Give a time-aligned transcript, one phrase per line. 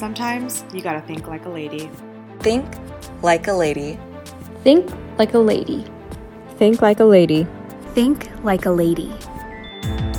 [0.00, 1.90] sometimes you gotta think like a lady.
[2.38, 2.64] Think
[3.20, 3.98] like a lady.
[4.64, 5.84] Think like a lady.
[6.56, 7.46] Think like a lady.
[7.92, 9.12] Think like a lady.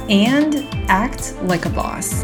[0.07, 0.53] And
[0.87, 2.23] act like a boss.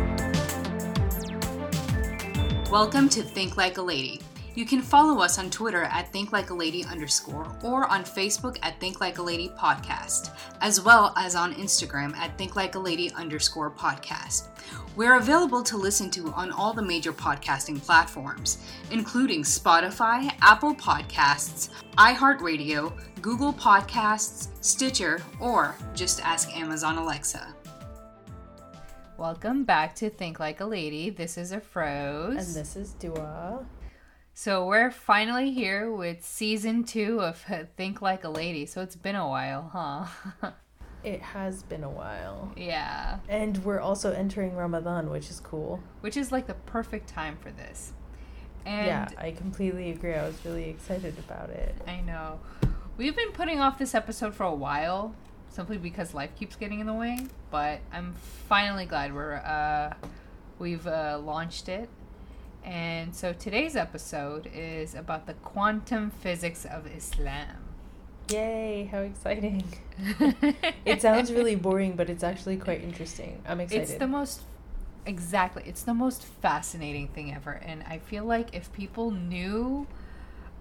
[2.69, 4.21] Welcome to Think Like a Lady.
[4.57, 8.57] You can follow us on Twitter at Think Like a Lady underscore or on Facebook
[8.63, 12.79] at Think Like a Lady podcast, as well as on Instagram at Think Like a
[12.79, 14.47] Lady underscore podcast.
[14.95, 18.57] We're available to listen to on all the major podcasting platforms,
[18.89, 21.69] including Spotify, Apple Podcasts,
[21.99, 27.53] iHeartRadio, Google Podcasts, Stitcher, or just ask Amazon Alexa.
[29.17, 31.11] Welcome back to Think Like a Lady.
[31.11, 32.39] This is Afroze.
[32.39, 33.63] And this is Dua.
[34.39, 37.43] So we're finally here with season two of
[37.75, 38.67] Think Like a Lady.
[38.67, 40.51] So it's been a while, huh?
[41.03, 42.53] it has been a while.
[42.55, 43.17] Yeah.
[43.27, 45.81] And we're also entering Ramadan, which is cool.
[46.01, 47.93] Which is like the perfect time for this.
[48.63, 50.13] And yeah, I completely agree.
[50.13, 51.73] I was really excited about it.
[51.87, 52.39] I know.
[52.95, 55.15] We've been putting off this episode for a while,
[55.49, 57.25] simply because life keeps getting in the way.
[57.49, 58.13] But I'm
[58.47, 59.95] finally glad we're uh,
[60.59, 61.89] we've uh, launched it
[62.67, 67.63] and so today's episode is about the quantum physics of Islam.
[68.29, 69.63] Yay, how exciting.
[70.85, 73.41] it sounds really boring, but it's actually quite interesting.
[73.47, 73.83] I'm excited.
[73.83, 74.41] It's the most
[75.05, 75.63] exactly.
[75.65, 79.87] It's the most fascinating thing ever and I feel like if people knew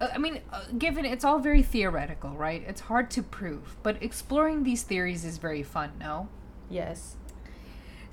[0.01, 2.63] uh, I mean, uh, given it's all very theoretical, right?
[2.69, 6.29] It's hard to prove, but exploring these theories is very fun, no?
[6.69, 7.17] Yes.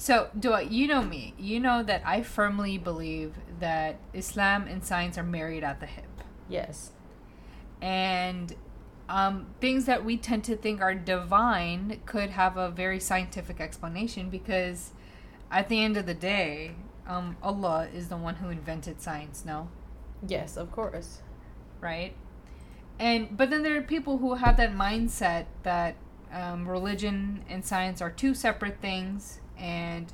[0.04, 1.34] So, Dua, you know me.
[1.40, 6.24] You know that I firmly believe that Islam and science are married at the hip.
[6.50, 6.92] Yes.
[7.82, 8.54] And
[9.08, 14.30] um, things that we tend to think are divine could have a very scientific explanation
[14.30, 14.92] because
[15.50, 16.76] at the end of the day,
[17.08, 19.70] um, Allah is the one who invented science, no?
[20.28, 21.22] Yes, of course.
[21.80, 22.14] Right?
[23.00, 25.96] And but then there are people who have that mindset that
[26.30, 30.12] um, religion and science are two separate things and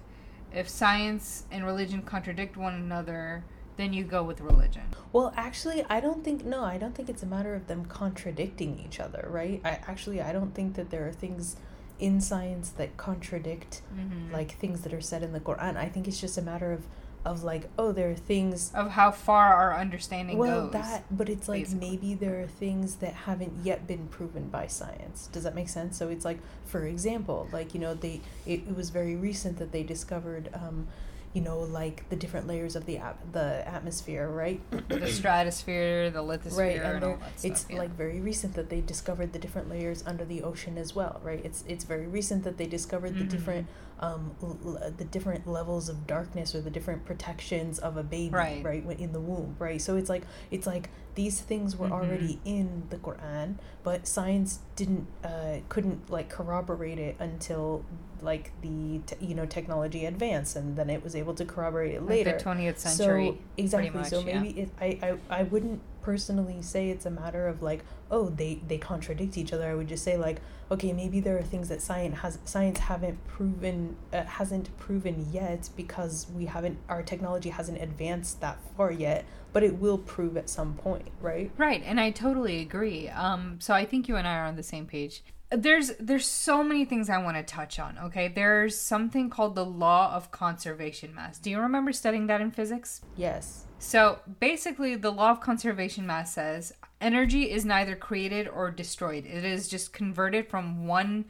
[0.54, 3.44] if science and religion contradict one another,
[3.78, 4.84] then you go with religion.
[5.14, 8.84] Well, actually, I don't think no, I don't think it's a matter of them contradicting
[8.86, 9.62] each other, right?
[9.64, 11.56] I actually I don't think that there are things
[12.00, 14.34] in science that contradict mm-hmm.
[14.34, 15.78] like things that are said in the Quran.
[15.78, 16.86] I think it's just a matter of
[17.26, 20.48] of like oh there are things of how far our understanding goes.
[20.48, 20.72] well, goes.
[20.72, 21.90] that but it's like basically.
[21.90, 25.28] maybe there are things that haven't yet been proven by science.
[25.32, 25.98] Does that make sense?
[25.98, 29.72] So it's like for example, like you know they it, it was very recent that
[29.72, 30.88] they discovered um,
[31.34, 34.60] you know, like the different layers of the ap- the atmosphere, right?
[34.90, 37.78] the stratosphere, the lithosphere, right, and, and all that It's yeah.
[37.78, 41.42] like very recent that they discovered the different layers under the ocean as well, right?
[41.44, 43.20] It's it's very recent that they discovered mm-hmm.
[43.20, 43.68] the different
[44.00, 48.64] um l- the different levels of darkness or the different protections of a baby, right?
[48.64, 49.82] right in the womb, right?
[49.82, 51.96] So it's like it's like these things were mm-hmm.
[51.96, 57.84] already in the Quran, but science didn't uh couldn't like corroborate it until
[58.22, 62.06] like the te- you know technology advanced and then it was able to corroborate it
[62.06, 64.64] later like the 20th century so exactly much, so maybe yeah.
[64.64, 68.78] it, I, I i wouldn't personally say it's a matter of like oh they they
[68.78, 70.42] contradict each other i would just say like
[70.72, 75.70] okay maybe there are things that science has science haven't proven uh, hasn't proven yet
[75.76, 80.50] because we haven't our technology hasn't advanced that far yet but it will prove at
[80.50, 84.36] some point right right and i totally agree um so i think you and i
[84.36, 87.98] are on the same page there's there's so many things I want to touch on.
[87.98, 91.40] Okay, there's something called the law of conservation mass.
[91.40, 93.02] Do you remember studying that in physics?
[93.16, 93.66] Yes.
[93.80, 99.26] So basically, the law of conservation mass says energy is neither created or destroyed.
[99.26, 101.26] It is just converted from one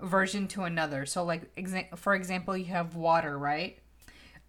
[0.00, 1.06] version to another.
[1.06, 3.78] So, like exa- for example, you have water, right?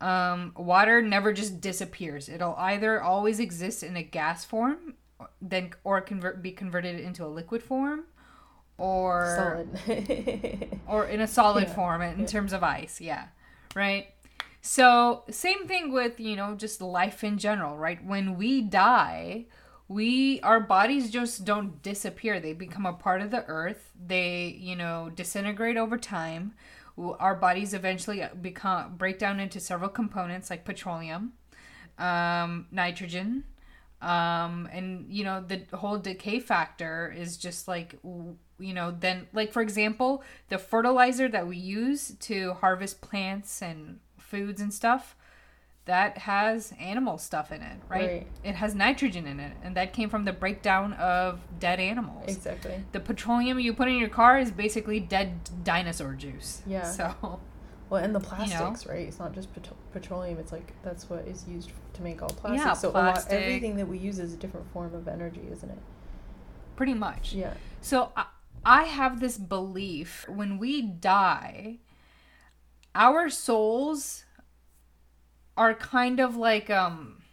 [0.02, 2.28] Um, water never just disappears.
[2.28, 4.96] It'll either always exist in a gas form,
[5.42, 8.06] then or convert be converted into a liquid form
[8.78, 9.66] or
[10.88, 11.74] or in a solid yeah.
[11.74, 13.28] form in terms of ice yeah
[13.74, 14.08] right
[14.62, 19.46] so same thing with you know just life in general right when we die
[19.88, 22.40] we our bodies just don't disappear.
[22.40, 23.92] They become a part of the earth.
[24.08, 26.54] They you know disintegrate over time.
[26.98, 31.34] Our bodies eventually become break down into several components like petroleum
[31.98, 33.44] um, nitrogen
[34.02, 37.98] um, and you know the whole decay factor is just like
[38.60, 44.00] you know then like for example the fertilizer that we use to harvest plants and
[44.18, 45.16] foods and stuff
[45.86, 48.08] that has animal stuff in it right?
[48.08, 48.28] right?
[48.44, 52.84] it has nitrogen in it and that came from the breakdown of dead animals exactly
[52.92, 57.40] the petroleum you put in your car is basically dead dinosaur juice yeah so
[57.90, 58.98] Well, and the plastics, you know?
[58.98, 59.08] right?
[59.08, 60.40] It's not just pet- petroleum.
[60.40, 62.66] It's like that's what is used to make all plastics.
[62.66, 63.32] Yeah, so plastic.
[63.32, 65.78] Lot, everything that we use is a different form of energy, isn't it?
[66.76, 67.34] Pretty much.
[67.34, 67.54] Yeah.
[67.82, 68.26] So I,
[68.66, 71.78] I have this belief when we die,
[72.96, 74.26] our souls
[75.58, 77.24] are kind of like um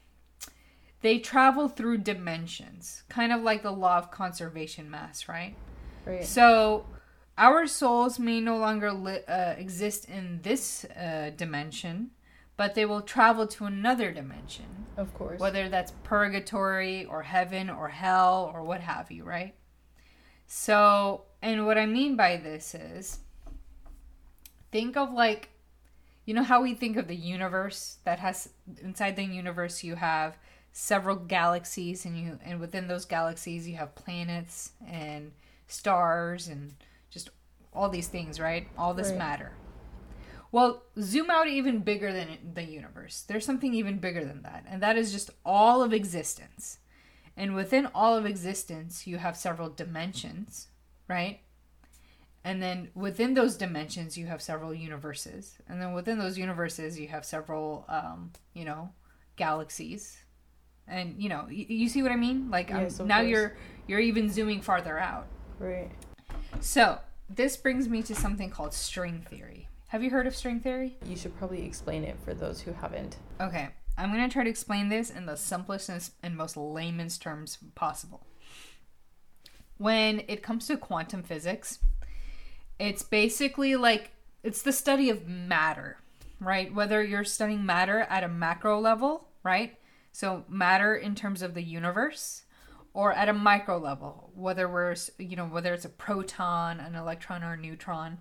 [1.02, 5.56] they travel through dimensions, kind of like the law of conservation mass, right?
[6.06, 6.24] Right.
[6.24, 6.86] So
[7.36, 12.12] our souls may no longer li- uh, exist in this uh, dimension,
[12.56, 14.86] but they will travel to another dimension.
[14.96, 15.40] Of course.
[15.40, 19.54] Whether that's purgatory or heaven or hell or what have you, right?
[20.46, 23.20] So, and what I mean by this is
[24.70, 25.48] think of like,
[26.24, 28.48] you know how we think of the universe that has
[28.82, 30.36] inside the universe you have
[30.72, 35.32] several galaxies and you and within those galaxies you have planets and
[35.66, 36.74] stars and
[37.10, 37.30] just
[37.74, 38.66] all these things, right?
[38.76, 39.18] All this right.
[39.18, 39.52] matter.
[40.50, 43.24] Well, zoom out even bigger than the universe.
[43.26, 46.78] There's something even bigger than that, and that is just all of existence.
[47.36, 50.68] And within all of existence, you have several dimensions,
[51.08, 51.40] right?
[52.44, 55.58] And then within those dimensions, you have several universes.
[55.68, 58.90] And then within those universes, you have several, um, you know,
[59.36, 60.18] galaxies.
[60.88, 62.50] And you know, you, you see what I mean?
[62.50, 63.28] Like yes, now course.
[63.28, 63.56] you're
[63.86, 65.26] you're even zooming farther out.
[65.58, 65.90] Right.
[66.60, 66.98] So
[67.30, 69.68] this brings me to something called string theory.
[69.88, 70.96] Have you heard of string theory?
[71.06, 73.16] You should probably explain it for those who haven't.
[73.40, 73.68] Okay.
[73.96, 75.90] I'm going to try to explain this in the simplest
[76.22, 78.26] and most layman's terms possible.
[79.76, 81.78] When it comes to quantum physics,
[82.78, 85.98] it's basically like it's the study of matter,
[86.40, 86.72] right?
[86.74, 89.78] Whether you're studying matter at a macro level, right?
[90.12, 92.42] So matter in terms of the universe
[92.94, 97.42] or at a micro level, whether we're you know, whether it's a proton, an electron
[97.42, 98.18] or a neutron.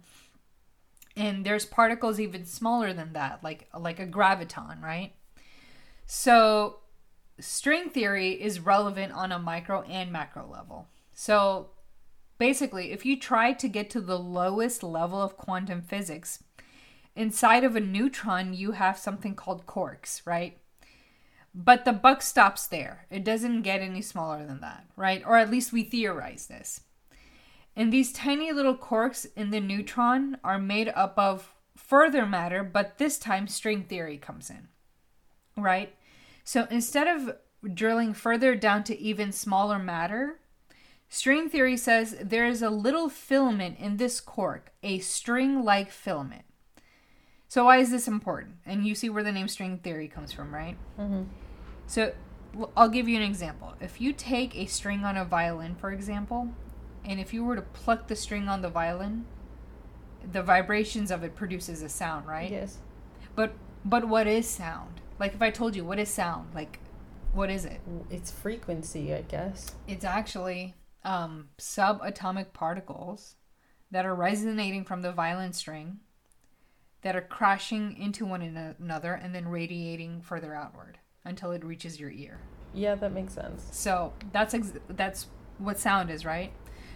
[1.18, 5.14] And there's particles even smaller than that, like like a graviton, right?
[6.06, 6.80] So,
[7.40, 10.88] string theory is relevant on a micro and macro level.
[11.14, 11.70] So,
[12.42, 16.44] basically, if you try to get to the lowest level of quantum physics,
[17.16, 20.58] inside of a neutron, you have something called quarks, right?
[21.54, 23.06] But the buck stops there.
[23.12, 25.22] It doesn't get any smaller than that, right?
[25.24, 26.82] Or at least we theorize this.
[27.76, 32.98] And these tiny little quarks in the neutron are made up of further matter, but
[32.98, 34.68] this time string theory comes in,
[35.56, 35.94] right?
[36.44, 37.36] So instead of
[37.76, 40.40] drilling further down to even smaller matter,
[41.12, 46.46] string theory says there is a little filament in this quark, a string like filament.
[47.50, 48.56] So, why is this important?
[48.66, 50.78] And you see where the name string theory comes from, right?
[50.98, 51.24] Mm-hmm.
[51.86, 52.14] So,
[52.78, 53.74] I'll give you an example.
[53.82, 56.48] If you take a string on a violin, for example,
[57.04, 59.26] and if you were to pluck the string on the violin,
[60.32, 62.50] the vibrations of it produces a sound, right?
[62.50, 62.78] Yes.
[63.36, 63.52] But
[63.84, 65.02] but what is sound?
[65.20, 66.80] Like if I told you what is sound, like
[67.34, 67.82] what is it?
[68.10, 69.76] It's frequency, I guess.
[69.88, 73.36] It's actually um, subatomic particles
[73.92, 76.00] that are resonating from the violin string
[77.02, 82.12] that are crashing into one another and then radiating further outward until it reaches your
[82.12, 82.40] ear.
[82.74, 83.68] Yeah, that makes sense.
[83.72, 85.28] So that's ex- that's
[85.58, 86.54] what sound is, right?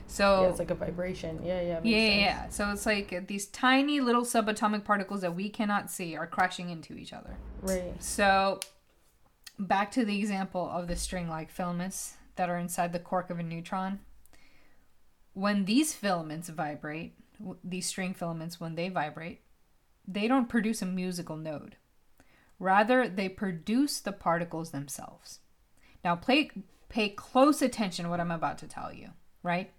[0.08, 1.42] So yeah, it's like a vibration.
[1.44, 1.80] Yeah, yeah.
[1.84, 2.22] Yeah, sense.
[2.22, 2.50] yeah.
[2.50, 6.94] So it's like these tiny little subatomic particles that we cannot see are crashing into
[6.94, 7.36] each other.
[7.62, 8.02] Right.
[8.02, 8.60] So
[9.58, 13.44] back to the example of the string-like filaments that are inside the quark of a
[13.44, 14.00] neutron.
[15.34, 17.16] When these filaments vibrate,
[17.64, 19.42] these string filaments when they vibrate,
[20.08, 21.76] they don't produce a musical node.
[22.60, 25.40] Rather, they produce the particles themselves.
[26.04, 26.52] Now, pay,
[26.88, 29.10] pay close attention to what I'm about to tell you,
[29.44, 29.72] right?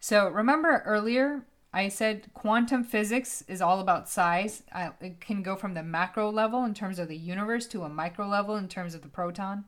[0.00, 4.62] So remember earlier I said quantum physics is all about size.
[5.00, 8.26] It can go from the macro level in terms of the universe to a micro
[8.26, 9.64] level in terms of the proton.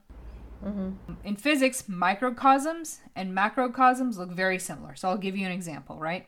[0.64, 1.12] Mm-hmm.
[1.24, 4.94] In physics, microcosms and macrocosms look very similar.
[4.94, 6.26] So I'll give you an example, right?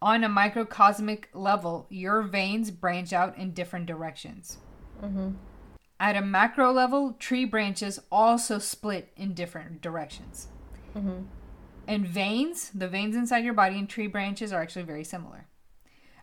[0.00, 4.58] On a microcosmic level, your veins branch out in different directions.
[5.02, 5.32] Mm-hmm.
[6.00, 10.48] At a macro level, tree branches also split in different directions.
[10.96, 11.24] Mm-hmm.
[11.86, 15.46] And veins, the veins inside your body and tree branches are actually very similar.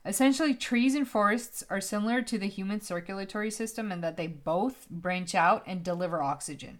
[0.05, 4.89] Essentially, trees and forests are similar to the human circulatory system in that they both
[4.89, 6.79] branch out and deliver oxygen.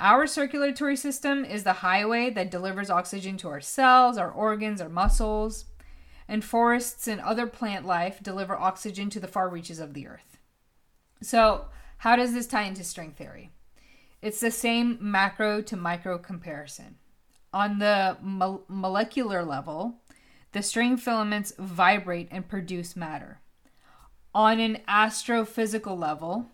[0.00, 4.88] Our circulatory system is the highway that delivers oxygen to our cells, our organs, our
[4.88, 5.64] muscles.
[6.28, 10.38] And forests and other plant life deliver oxygen to the far reaches of the earth.
[11.22, 11.66] So,
[11.98, 13.50] how does this tie into string theory?
[14.20, 16.96] It's the same macro to micro comparison.
[17.52, 20.00] On the mo- molecular level,
[20.52, 23.40] the string filaments vibrate and produce matter.
[24.34, 26.46] on an astrophysical level,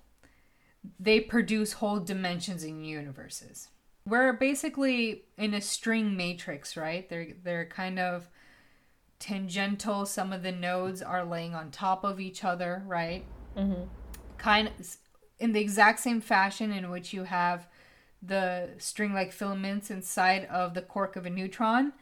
[0.99, 3.69] they produce whole dimensions and universes.
[4.07, 7.09] We're basically in a string matrix, right?
[7.09, 8.29] They're they're kind of
[9.19, 10.05] tangential.
[10.07, 13.25] Some of the nodes are laying on top of each other, right?
[13.57, 13.85] Mm-hmm.
[14.37, 14.97] Kind of
[15.39, 17.67] in the exact same fashion in which you have
[18.23, 21.93] the string-like filaments inside of the quark of a neutron.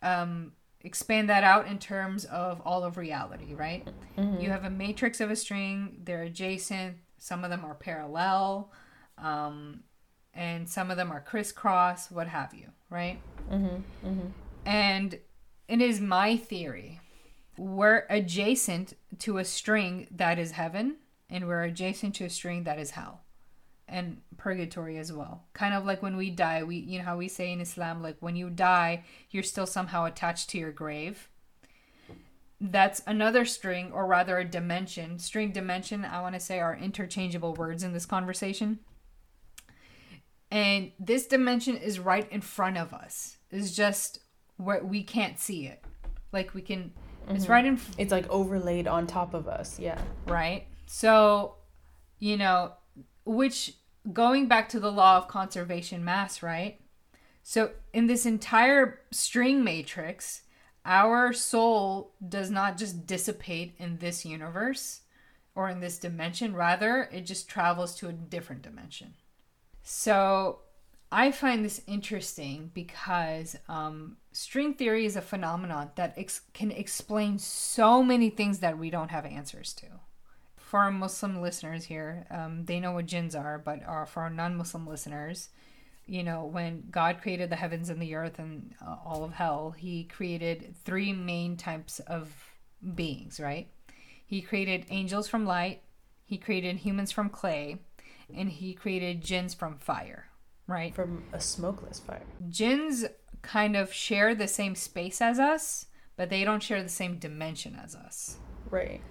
[0.00, 0.52] Um,
[0.84, 3.86] expand that out in terms of all of reality, right?
[4.16, 4.40] Mm-hmm.
[4.40, 8.72] You have a matrix of a string, they're adjacent, some of them are parallel,
[9.18, 9.84] um,
[10.34, 13.18] and some of them are crisscross, what have you, right?
[13.50, 14.08] Mm-hmm.
[14.08, 14.26] Mm-hmm.
[14.66, 15.18] And
[15.68, 17.00] it is my theory
[17.58, 20.96] we're adjacent to a string that is heaven,
[21.28, 23.22] and we're adjacent to a string that is hell
[23.92, 25.44] and purgatory as well.
[25.52, 28.16] Kind of like when we die, we you know how we say in Islam like
[28.20, 31.28] when you die, you're still somehow attached to your grave.
[32.60, 35.18] That's another string or rather a dimension.
[35.18, 38.78] String dimension, I want to say are interchangeable words in this conversation.
[40.50, 43.38] And this dimension is right in front of us.
[43.50, 44.20] It's just
[44.56, 45.82] where we can't see it.
[46.32, 46.92] Like we can
[47.26, 47.36] mm-hmm.
[47.36, 49.78] it's right in f- It's like overlaid on top of us.
[49.78, 50.00] Yeah.
[50.26, 50.66] Right?
[50.86, 51.56] So,
[52.18, 52.72] you know,
[53.24, 53.74] which
[54.12, 56.80] going back to the law of conservation mass, right?
[57.42, 60.42] So in this entire string matrix,
[60.84, 65.00] our soul does not just dissipate in this universe
[65.54, 69.14] or in this dimension, rather, it just travels to a different dimension.
[69.82, 70.60] So
[71.10, 77.38] I find this interesting because um, string theory is a phenomenon that ex- can explain
[77.38, 79.86] so many things that we don't have answers to
[80.72, 84.30] for our Muslim listeners here, um, they know what jinns are, but uh, for our
[84.30, 85.50] non-Muslim listeners,
[86.06, 89.72] you know, when God created the heavens and the earth and uh, all of hell,
[89.76, 92.34] He created three main types of
[92.94, 93.68] beings, right?
[94.24, 95.82] He created angels from light,
[96.24, 97.76] He created humans from clay,
[98.34, 100.28] and He created jinns from fire,
[100.66, 100.94] right?
[100.94, 102.24] From a smokeless fire.
[102.48, 103.04] Jinns
[103.42, 105.84] kind of share the same space as us,
[106.16, 108.38] but they don't share the same dimension as us.
[108.70, 109.02] Right.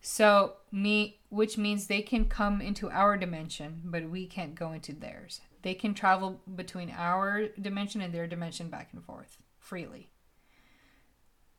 [0.00, 4.92] So me which means they can come into our dimension, but we can't go into
[4.92, 5.40] theirs.
[5.62, 10.10] They can travel between our dimension and their dimension back and forth freely.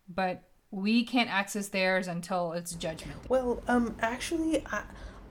[0.09, 3.29] But we can't access theirs until it's judgment.
[3.29, 4.83] Well, um actually I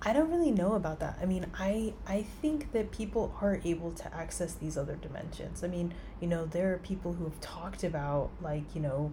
[0.02, 1.18] I don't really know about that.
[1.20, 5.62] I mean, I I think that people are able to access these other dimensions.
[5.62, 9.12] I mean, you know, there are people who have talked about like, you know,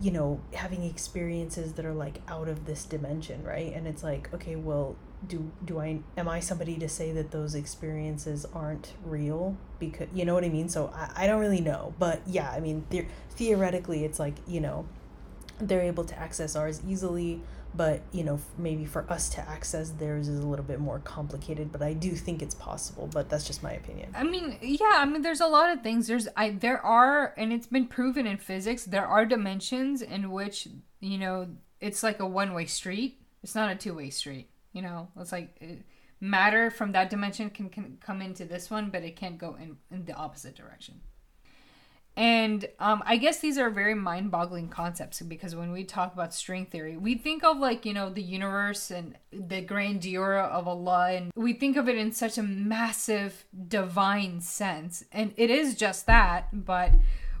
[0.00, 3.72] you know having experiences that are like out of this dimension right?
[3.74, 4.96] And it's like okay well
[5.26, 9.56] do do i am i somebody to say that those experiences aren't real?
[9.78, 10.68] Because you know what i mean?
[10.68, 11.94] So i, I don't really know.
[11.98, 14.86] But yeah i mean the- theoretically it's like you know
[15.60, 17.40] they're able to access ours easily
[17.76, 21.72] but you know maybe for us to access theirs is a little bit more complicated
[21.72, 24.10] but i do think it's possible but that's just my opinion.
[24.16, 26.06] I mean yeah i mean there's a lot of things.
[26.06, 30.68] There's i there are and it's been proven in physics there are dimensions in which
[31.00, 31.48] you know
[31.80, 33.20] it's like a one-way street.
[33.42, 35.08] It's not a two-way street you know?
[35.18, 35.82] It's like it,
[36.20, 39.76] matter from that dimension can, can come into this one but it can't go in
[39.90, 41.00] in the opposite direction
[42.16, 46.32] and um, I guess these are very mind boggling concepts because when we talk about
[46.32, 51.12] string theory, we think of like, you know, the universe and the grandeur of Allah,
[51.12, 55.04] and we think of it in such a massive divine sense.
[55.10, 56.92] And it is just that, but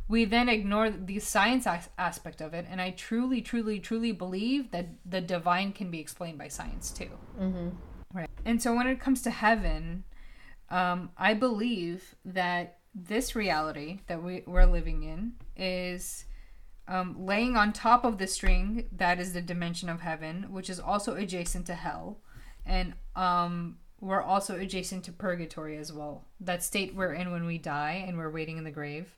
[0.08, 2.66] we then ignore the science as- aspect of it.
[2.68, 7.10] And I truly, truly, truly believe that the divine can be explained by science too.
[7.40, 7.68] Mm-hmm.
[8.12, 8.30] Right.
[8.44, 10.02] And so when it comes to heaven,
[10.68, 16.26] um, I believe that this reality that we, we're living in is
[16.86, 20.78] um, laying on top of the string that is the dimension of heaven, which is
[20.78, 22.18] also adjacent to hell.
[22.64, 26.26] And um, we're also adjacent to purgatory as well.
[26.40, 29.16] That state we're in when we die and we're waiting in the grave.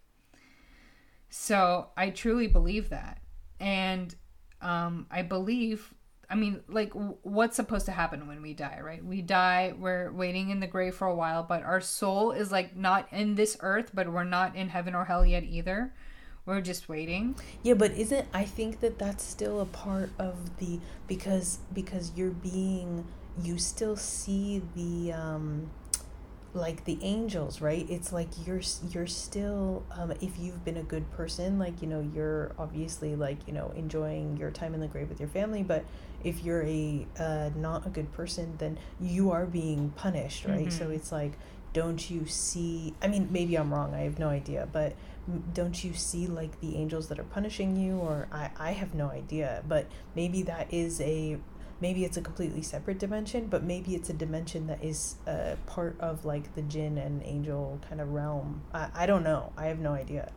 [1.29, 3.21] So I truly believe that.
[3.59, 4.15] And
[4.63, 5.93] um, I believe
[6.29, 9.05] I mean, like, what's supposed to happen when we die, right?
[9.05, 12.77] We die, we're waiting in the grave for a while, but our soul is like
[12.77, 15.93] not in this earth, but we're not in heaven or hell yet either.
[16.45, 17.37] We're just waiting.
[17.63, 20.79] Yeah, but isn't I think that that's still a part of the
[21.09, 23.05] because because you're being
[23.43, 25.71] you still see the um
[26.57, 27.87] like the angels right?
[27.89, 32.09] It's like you're you're still um, if you've been a good person like you know
[32.15, 35.85] you're obviously like you know enjoying your time in the grave with your family but
[36.25, 40.67] if you're a uh, not a good person then you are being punished right?
[40.67, 40.71] Mm-hmm.
[40.71, 41.33] so it's like
[41.73, 44.95] don't you see i mean maybe i'm wrong i have no idea but
[45.53, 47.97] don't you see like the angels that are punishing you?
[47.97, 51.39] Or I, I have no idea but maybe that is a
[51.81, 55.99] maybe it's a completely separate dimension but maybe it's a dimension that is a part
[56.01, 58.63] of like the jinn and angel kind of realm.
[58.73, 59.53] I, I don't know.
[59.57, 60.31] I have no idea.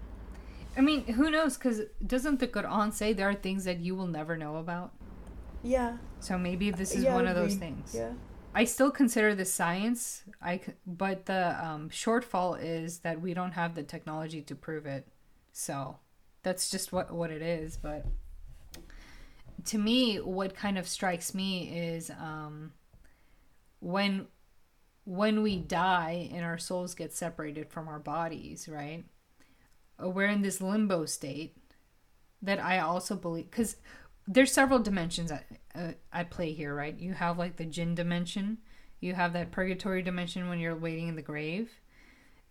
[0.77, 1.57] I mean who knows?
[1.57, 4.93] Because doesn't the quran say there are things that you will never know about?
[5.63, 5.97] Yeah.
[6.19, 7.93] So maybe this is yeah, one of those things.
[7.93, 8.11] Yeah.
[8.53, 10.23] I still consider this science.
[10.41, 15.07] I but the um, shortfall is that we don't have the technology to prove it.
[15.51, 15.97] So
[16.43, 17.77] that's just what what it is.
[17.77, 18.05] But
[19.65, 22.73] to me, what kind of strikes me is um,
[23.79, 24.27] when
[25.05, 29.03] when we die and our souls get separated from our bodies, right?
[29.99, 31.57] We're in this limbo state
[32.43, 33.77] that I also believe because
[34.27, 36.97] there's several dimensions at, uh, at play here, right?
[36.97, 38.59] You have like the jinn dimension,
[38.99, 41.71] you have that purgatory dimension when you're waiting in the grave.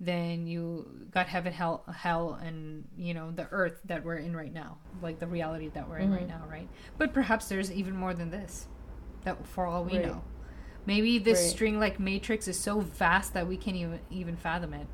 [0.01, 4.53] Then you got heaven, hell, hell, and you know the earth that we're in right
[4.53, 6.19] now, like the reality that we're in mm-hmm.
[6.19, 6.69] right now, right?
[6.99, 8.69] But perhaps there's even more than this,
[9.25, 10.07] that for all we right.
[10.07, 10.23] know,
[10.87, 11.51] maybe this right.
[11.51, 14.87] string-like matrix is so vast that we can't even even fathom it.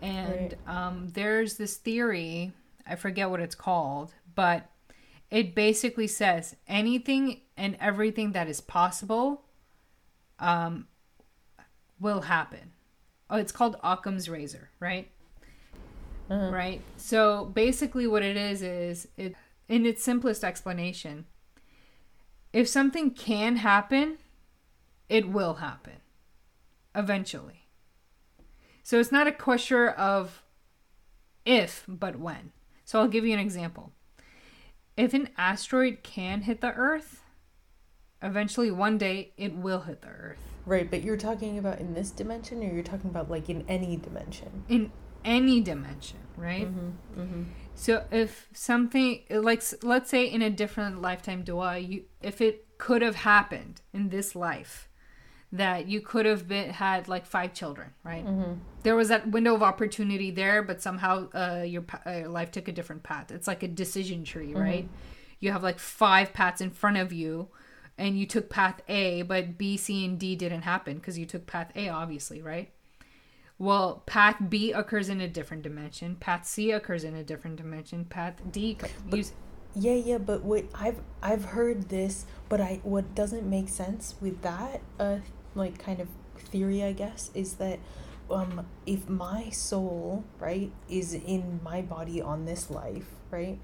[0.00, 0.86] And right.
[0.86, 2.52] um, there's this theory,
[2.86, 4.70] I forget what it's called, but
[5.30, 9.42] it basically says anything and everything that is possible
[10.38, 10.86] um,
[12.00, 12.72] will happen.
[13.28, 15.10] Oh, it's called Occam's razor, right?
[16.30, 16.50] Uh-huh.
[16.50, 16.80] Right.
[16.96, 19.34] So basically, what it is is it
[19.68, 21.26] in its simplest explanation.
[22.52, 24.18] If something can happen,
[25.08, 25.98] it will happen
[26.94, 27.66] eventually.
[28.82, 30.42] So it's not a question of
[31.44, 32.52] if, but when.
[32.84, 33.92] So I'll give you an example
[34.96, 37.22] if an asteroid can hit the Earth,
[38.22, 40.55] eventually one day it will hit the Earth.
[40.66, 43.96] Right, but you're talking about in this dimension, or you're talking about like in any
[43.96, 44.64] dimension?
[44.68, 44.90] In
[45.24, 46.66] any dimension, right?
[46.66, 47.42] Mm-hmm, mm-hmm.
[47.76, 53.02] So if something like let's say in a different lifetime dua, you if it could
[53.02, 54.88] have happened in this life,
[55.52, 58.26] that you could have been had like five children, right?
[58.26, 58.54] Mm-hmm.
[58.82, 62.72] There was that window of opportunity there, but somehow uh, your uh, life took a
[62.72, 63.30] different path.
[63.30, 64.58] It's like a decision tree, mm-hmm.
[64.58, 64.88] right?
[65.38, 67.48] You have like five paths in front of you,
[67.98, 71.46] and you took path A, but B, C, and D didn't happen because you took
[71.46, 72.70] path A, obviously, right?
[73.58, 76.16] Well, path B occurs in a different dimension.
[76.16, 78.04] Path C occurs in a different dimension.
[78.04, 78.76] Path D.
[79.08, 79.32] But,
[79.74, 84.40] yeah, yeah, but what I've I've heard this, but I what doesn't make sense with
[84.42, 85.18] that uh
[85.54, 87.78] like kind of theory, I guess, is that
[88.30, 93.58] um, if my soul, right, is in my body on this life, right,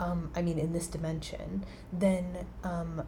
[0.00, 3.06] um, I mean, in this dimension, then um,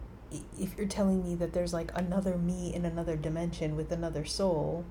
[0.59, 4.85] if you're telling me that there's like another me in another dimension with another soul,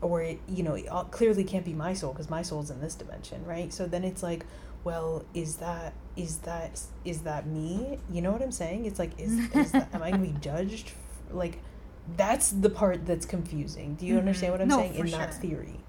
[0.00, 2.94] or it, you know, it clearly can't be my soul because my soul's in this
[2.94, 3.72] dimension, right?
[3.72, 4.46] So then it's like,
[4.82, 7.98] well, is that is that is that me?
[8.10, 8.86] You know what I'm saying?
[8.86, 10.92] It's like, is, is that, am I gonna be judged?
[11.30, 11.58] Like,
[12.16, 13.94] that's the part that's confusing.
[13.94, 14.20] Do you mm-hmm.
[14.20, 15.18] understand what I'm no, saying in sure.
[15.18, 15.80] that theory?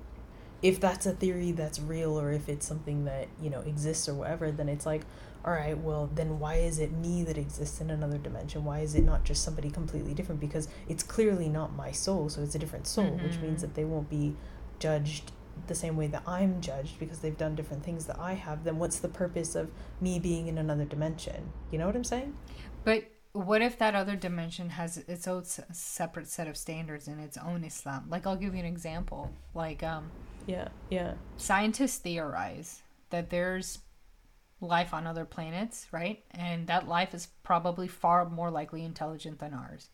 [0.61, 4.13] If that's a theory that's real or if it's something that, you know, exists or
[4.13, 5.01] whatever, then it's like,
[5.43, 8.63] all right, well, then why is it me that exists in another dimension?
[8.63, 10.39] Why is it not just somebody completely different?
[10.39, 13.25] Because it's clearly not my soul, so it's a different soul, mm-hmm.
[13.25, 14.35] which means that they won't be
[14.79, 15.31] judged
[15.67, 18.63] the same way that I'm judged because they've done different things that I have.
[18.63, 21.51] Then what's the purpose of me being in another dimension?
[21.71, 22.35] You know what I'm saying?
[22.83, 27.37] But what if that other dimension has its own separate set of standards in its
[27.37, 28.07] own Islam?
[28.09, 29.31] Like I'll give you an example.
[29.53, 30.11] Like um
[30.47, 31.13] yeah, yeah.
[31.37, 33.79] Scientists theorize that there's
[34.61, 36.23] life on other planets, right?
[36.31, 39.89] And that life is probably far more likely intelligent than ours.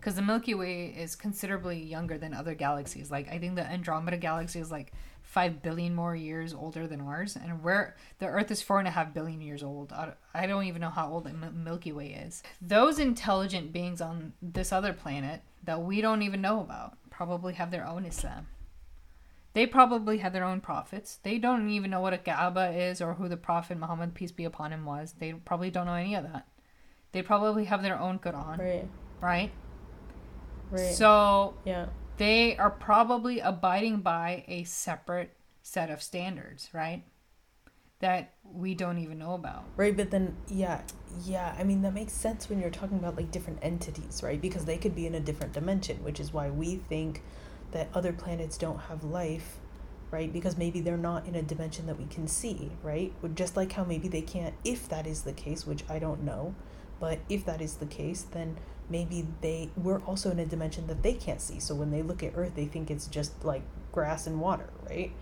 [0.00, 3.10] Cuz the Milky Way is considerably younger than other galaxies.
[3.10, 7.36] Like I think the Andromeda galaxy is like five billion more years older than ours,
[7.36, 9.92] and where the Earth is four and a half billion years old.
[9.92, 12.42] I don't even know how old the Milky Way is.
[12.60, 17.70] Those intelligent beings on this other planet that we don't even know about probably have
[17.70, 18.48] their own Islam.
[19.54, 21.18] They probably have their own prophets.
[21.22, 24.44] They don't even know what a Kaaba is or who the Prophet Muhammad, peace be
[24.44, 25.14] upon him, was.
[25.18, 26.48] They probably don't know any of that.
[27.12, 28.58] They probably have their own Quran.
[28.58, 28.88] Right.
[29.20, 29.50] Right?
[30.70, 30.94] Right.
[30.94, 31.86] So, yeah
[32.22, 37.02] they are probably abiding by a separate set of standards, right?
[38.00, 39.64] That we don't even know about.
[39.76, 40.82] Right, but then, yeah,
[41.24, 44.40] yeah, I mean, that makes sense when you're talking about like different entities, right?
[44.40, 47.22] Because they could be in a different dimension, which is why we think
[47.72, 49.58] that other planets don't have life,
[50.10, 50.32] right?
[50.32, 53.12] Because maybe they're not in a dimension that we can see, right?
[53.34, 56.54] Just like how maybe they can't, if that is the case, which I don't know,
[57.00, 58.56] but if that is the case, then
[58.90, 62.22] maybe they we're also in a dimension that they can't see so when they look
[62.22, 65.12] at earth they think it's just like grass and water right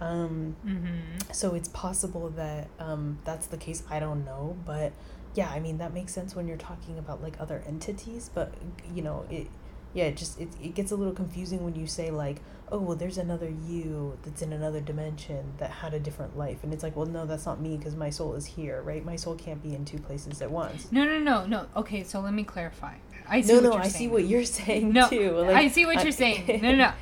[0.00, 1.32] Um, mm-hmm.
[1.32, 3.82] So it's possible that um, that's the case.
[3.90, 4.92] I don't know, but
[5.34, 8.30] yeah, I mean that makes sense when you're talking about like other entities.
[8.32, 8.54] But
[8.94, 9.46] you know, it
[9.92, 12.38] yeah, it just it, it gets a little confusing when you say like,
[12.70, 16.72] oh well, there's another you that's in another dimension that had a different life, and
[16.72, 19.04] it's like, well, no, that's not me because my soul is here, right?
[19.04, 20.90] My soul can't be in two places at once.
[20.92, 21.66] No, no, no, no.
[21.76, 22.94] Okay, so let me clarify.
[23.28, 23.92] I see no, no, I saying.
[23.92, 25.32] see what you're saying no, too.
[25.32, 26.46] Like, I see what I, you're saying.
[26.62, 26.92] No, no, no.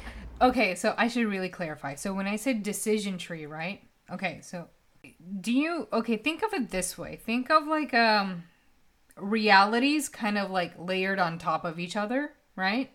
[0.40, 1.94] Okay, so I should really clarify.
[1.94, 3.83] So when I said decision tree, right?
[4.11, 4.68] Okay, so
[5.40, 7.16] do you okay, think of it this way.
[7.16, 8.44] Think of like um
[9.16, 12.90] realities kind of like layered on top of each other, right?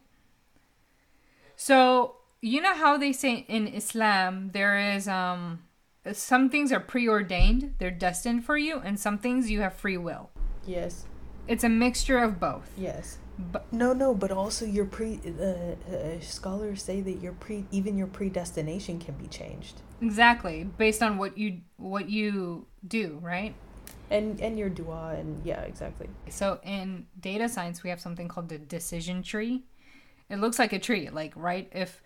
[1.56, 5.63] So, you know how they say in Islam there is um
[6.12, 10.30] some things are preordained, they're destined for you, and some things you have free will.
[10.67, 11.06] Yes.
[11.47, 12.69] It's a mixture of both.
[12.78, 13.17] Yes.
[13.39, 17.97] But, no, no, but also your pre uh, uh, scholars say that your pre even
[17.97, 19.82] your predestination can be changed.
[20.02, 23.56] Exactly, based on what you what you do, right?
[24.10, 26.10] And and your dua and yeah, exactly.
[26.30, 29.63] So in data science, we have something called the decision tree.
[30.30, 32.02] It looks like a tree, like right if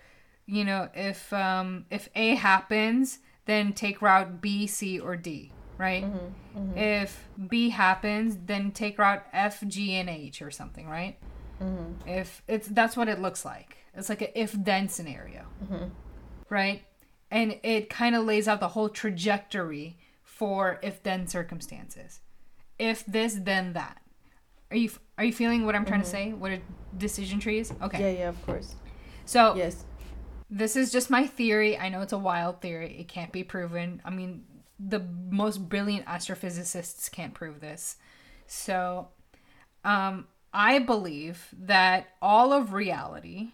[0.45, 6.03] you know if um if A happens, then take route B, C, or D right?
[6.03, 6.77] Mm-hmm, mm-hmm.
[6.77, 11.17] If B happens, then take route F, G, and H or something, right?
[11.61, 12.09] Mm-hmm.
[12.09, 13.77] If it's that's what it looks like.
[13.95, 15.85] It's like a if then scenario, mm-hmm.
[16.49, 16.83] right?
[17.31, 19.97] And it kind of lays out the whole trajectory
[20.37, 22.21] for if then circumstances.
[22.77, 24.01] If this, then that.
[24.69, 26.31] Are you are you feeling what I'm trying to mm-hmm.
[26.31, 26.33] say?
[26.33, 26.59] What a
[26.97, 27.73] decision tree is?
[27.81, 28.13] Okay.
[28.13, 28.75] Yeah, yeah, of course.
[29.25, 29.85] So yes,
[30.49, 31.77] this is just my theory.
[31.77, 32.97] I know it's a wild theory.
[32.99, 34.01] It can't be proven.
[34.05, 34.43] I mean,
[34.79, 37.97] the most brilliant astrophysicists can't prove this.
[38.45, 39.09] So,
[39.83, 43.49] um, I believe that all of reality,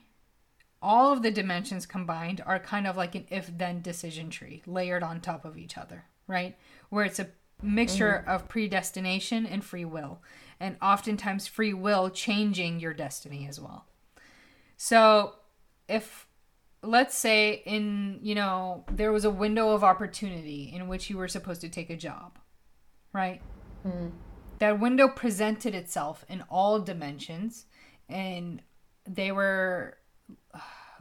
[0.81, 5.03] all of the dimensions combined, are kind of like an if then decision tree layered
[5.03, 6.55] on top of each other, right?
[6.93, 7.29] Where it's a
[7.63, 8.29] mixture mm-hmm.
[8.29, 10.21] of predestination and free will,
[10.59, 13.87] and oftentimes free will changing your destiny as well.
[14.77, 15.33] So,
[15.87, 16.27] if
[16.83, 21.27] let's say in you know there was a window of opportunity in which you were
[21.27, 22.37] supposed to take a job
[23.13, 23.41] right
[23.87, 24.11] mm.
[24.59, 27.65] that window presented itself in all dimensions
[28.09, 28.61] and
[29.07, 29.97] they were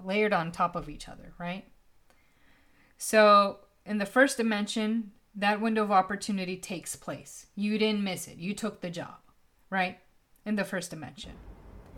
[0.05, 1.65] layered on top of each other right
[2.97, 8.37] so in the first dimension that window of opportunity takes place you didn't miss it
[8.37, 9.17] you took the job
[9.71, 9.99] right
[10.45, 11.33] in the first dimension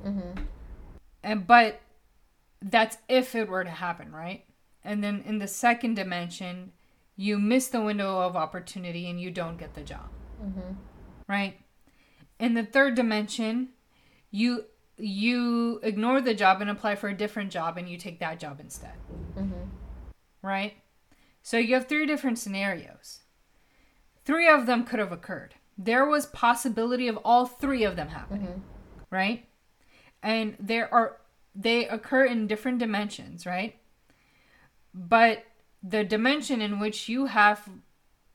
[0.05, 0.43] mm-hmm.
[1.23, 1.81] and but
[2.65, 4.45] that's if it were to happen, right?
[4.83, 6.73] And then in the second dimension,
[7.17, 10.09] you miss the window of opportunity and you don't get the job.
[10.43, 10.73] Mm-hmm.
[11.29, 11.61] Right?
[12.41, 13.69] In the third dimension,
[14.31, 14.65] you
[14.97, 18.61] you ignore the job and apply for a different job and you take that job
[18.61, 18.95] instead.
[19.37, 19.69] Mm-hmm.
[20.43, 20.75] Right?
[21.43, 23.21] So you have three different scenarios.
[24.25, 25.55] Three of them could have occurred.
[25.77, 28.47] There was possibility of all three of them happening.
[28.47, 28.61] Mm-hmm.
[29.11, 29.49] Right?
[30.23, 31.19] And there are
[31.55, 33.77] they occur in different dimensions, right?
[34.93, 35.45] But
[35.83, 37.69] the dimension in which you have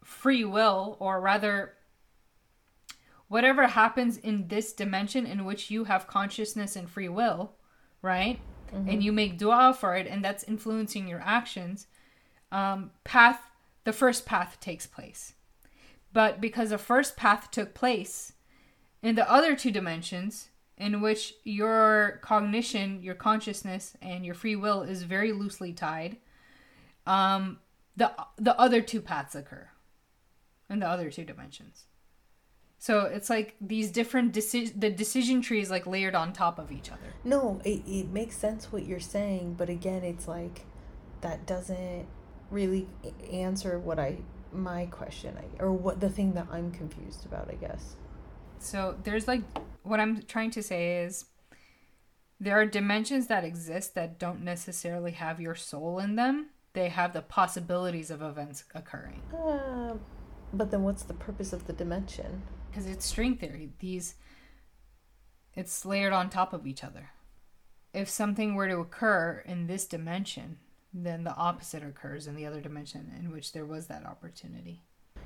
[0.03, 1.73] free will, or rather,
[3.27, 7.53] whatever happens in this dimension in which you have consciousness and free will,
[8.01, 8.39] right?
[8.73, 8.89] Mm-hmm.
[8.89, 11.87] And you make dua for it, and that's influencing your actions.
[12.51, 13.41] Um, path,
[13.83, 15.33] the first path takes place.
[16.11, 18.33] But because a first path took place
[19.01, 24.81] in the other two dimensions, in which your cognition, your consciousness, and your free will
[24.81, 26.17] is very loosely tied,
[27.05, 27.59] um,
[27.95, 29.69] the the other two paths occur
[30.69, 31.85] in the other two dimensions.
[32.81, 36.89] So it's like these different decision the decision trees like layered on top of each
[36.91, 37.13] other.
[37.25, 40.65] No, it, it makes sense what you're saying, but again, it's like
[41.21, 42.07] that doesn't
[42.49, 42.87] really
[43.31, 44.19] answer what I
[44.51, 47.95] my question I, or what the thing that I'm confused about, I guess.
[48.59, 49.41] So there's like
[49.83, 51.25] what I'm trying to say is
[52.39, 56.49] there are dimensions that exist that don't necessarily have your soul in them.
[56.73, 59.21] They have the possibilities of events occurring.
[59.33, 59.95] Uh,
[60.53, 62.43] but then what's the purpose of the dimension?
[62.69, 63.71] Because it's string theory.
[63.79, 64.15] These
[65.55, 67.09] it's layered on top of each other.
[67.93, 70.59] If something were to occur in this dimension,
[70.93, 74.83] then the opposite occurs in the other dimension in which there was that opportunity.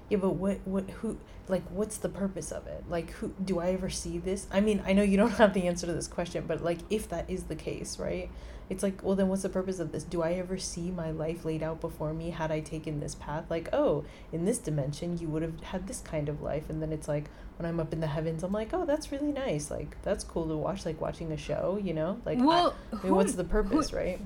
[0.10, 2.84] Yeah but what what who like what's the purpose of it?
[2.90, 4.48] Like who do i ever see this?
[4.52, 7.10] I mean i know you don't have the answer to this question but like if
[7.10, 8.30] that is the case right?
[8.70, 10.04] It's like well then what's the purpose of this?
[10.04, 13.46] Do i ever see my life laid out before me had i taken this path?
[13.50, 16.70] Like oh in this dimension you would have had this kind of life.
[16.70, 19.32] And then it's like when i'm up in the heavens i'm like oh that's really
[19.32, 19.72] nice.
[19.72, 22.20] Like that's cool to watch like watching a show you know?
[22.26, 24.20] Like well I, I mean, who, what's the purpose who, right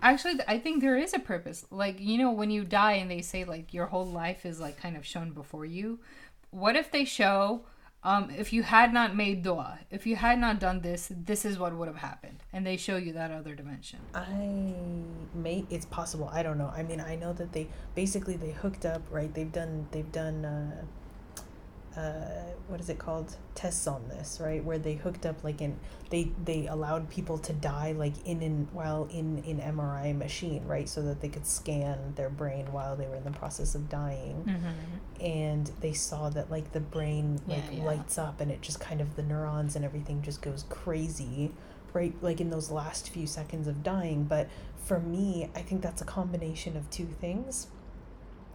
[0.00, 1.66] Actually, I think there is a purpose.
[1.70, 4.80] Like, you know, when you die and they say, like, your whole life is, like,
[4.80, 5.98] kind of shown before you.
[6.50, 7.62] What if they show,
[8.02, 11.58] um, if you had not made dua, if you had not done this, this is
[11.58, 12.42] what would have happened.
[12.52, 13.98] And they show you that other dimension.
[14.14, 14.74] I
[15.34, 16.30] may, it's possible.
[16.32, 16.72] I don't know.
[16.74, 19.32] I mean, I know that they, basically, they hooked up, right?
[19.34, 20.84] They've done, they've done, uh,
[21.98, 23.34] uh, what is it called?
[23.54, 24.62] Tests on this right?
[24.62, 25.76] Where they hooked up like in
[26.10, 30.88] they they allowed people to die like in and while in an mri machine right?
[30.88, 34.44] So that they could scan their brain while they were in the process of dying.
[34.46, 35.24] Mm-hmm.
[35.24, 37.84] and they saw that like the brain like yeah, yeah.
[37.84, 41.50] lights up and it just kind of the neurons and everything just goes crazy
[41.94, 42.14] right?
[42.20, 44.24] Like in those last few seconds of dying.
[44.24, 44.48] But
[44.84, 47.66] for me i think that's a combination of two things.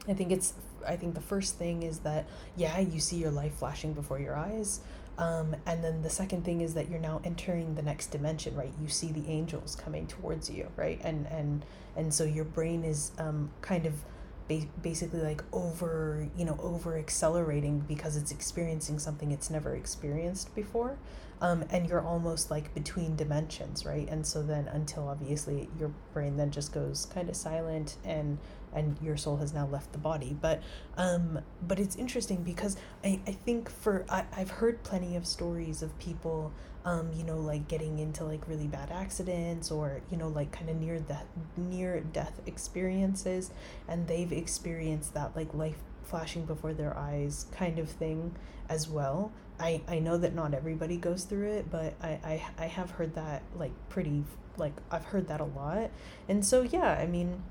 [0.08, 0.54] I think it's
[0.88, 4.36] I think the first thing is that yeah, you see your life flashing before your
[4.36, 4.82] eyes.
[5.17, 8.74] Um, and then the second thing is that you're now entering the next dimension, right?
[8.82, 11.00] You see the angels coming towards you, right?
[11.04, 11.65] And and
[11.96, 13.93] and so your brain is um, kind of
[14.48, 20.54] ba- basically like over, you know, over accelerating because it's experiencing something it's never experienced
[20.56, 20.98] before.
[21.41, 24.08] Um, and you're almost like between dimensions, right?
[24.10, 28.38] And so then until obviously your brain then just goes kind of silent and
[28.76, 30.36] and your soul has now left the body.
[30.40, 30.62] But
[30.98, 35.82] um but it's interesting because i i think for I, i've heard plenty of stories
[35.82, 36.52] of people
[36.86, 40.70] um you know like getting into like really bad accidents or you know like kind
[40.70, 41.26] of near death
[41.58, 43.52] near death experiences
[43.88, 48.36] and they've experienced that like life flashing before their eyes kind of thing
[48.70, 49.32] as well.
[49.60, 53.16] I i know that not everybody goes through it but i i, I have heard
[53.16, 54.24] that like pretty
[54.58, 55.92] like i've heard that a lot.
[56.28, 57.44] And so yeah i mean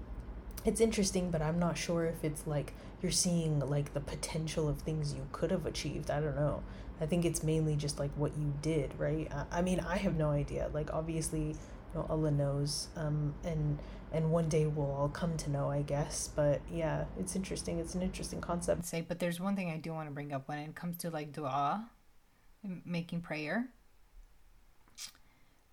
[0.65, 4.79] it's interesting, but I'm not sure if it's like you're seeing like the potential of
[4.79, 6.11] things you could have achieved.
[6.11, 6.63] I don't know.
[7.01, 9.31] I think it's mainly just like what you did, right?
[9.51, 10.71] I, mean, I have no idea.
[10.73, 11.57] Like obviously, you
[11.95, 13.79] know, Allah knows, um, and
[14.13, 16.29] and one day we'll all come to know, I guess.
[16.35, 17.79] But yeah, it's interesting.
[17.79, 18.85] It's an interesting concept.
[18.85, 21.11] Say, but there's one thing I do want to bring up when it comes to
[21.11, 21.85] like du'a,
[22.85, 23.69] making prayer.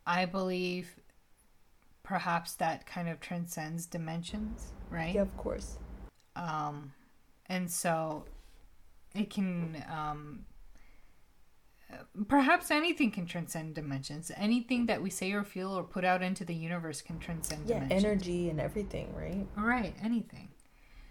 [0.08, 0.95] I believe
[2.02, 5.15] perhaps that kind of transcends dimensions, right?
[5.15, 5.78] Yeah, of course.
[6.36, 6.93] Um,
[7.47, 8.25] and so
[9.15, 10.45] it can um,
[12.28, 14.32] perhaps anything can transcend dimensions.
[14.36, 17.75] Anything that we say or feel or put out into the universe can transcend yeah,
[17.80, 18.04] dimensions.
[18.04, 19.47] energy and everything, right?
[19.56, 20.49] Right, anything.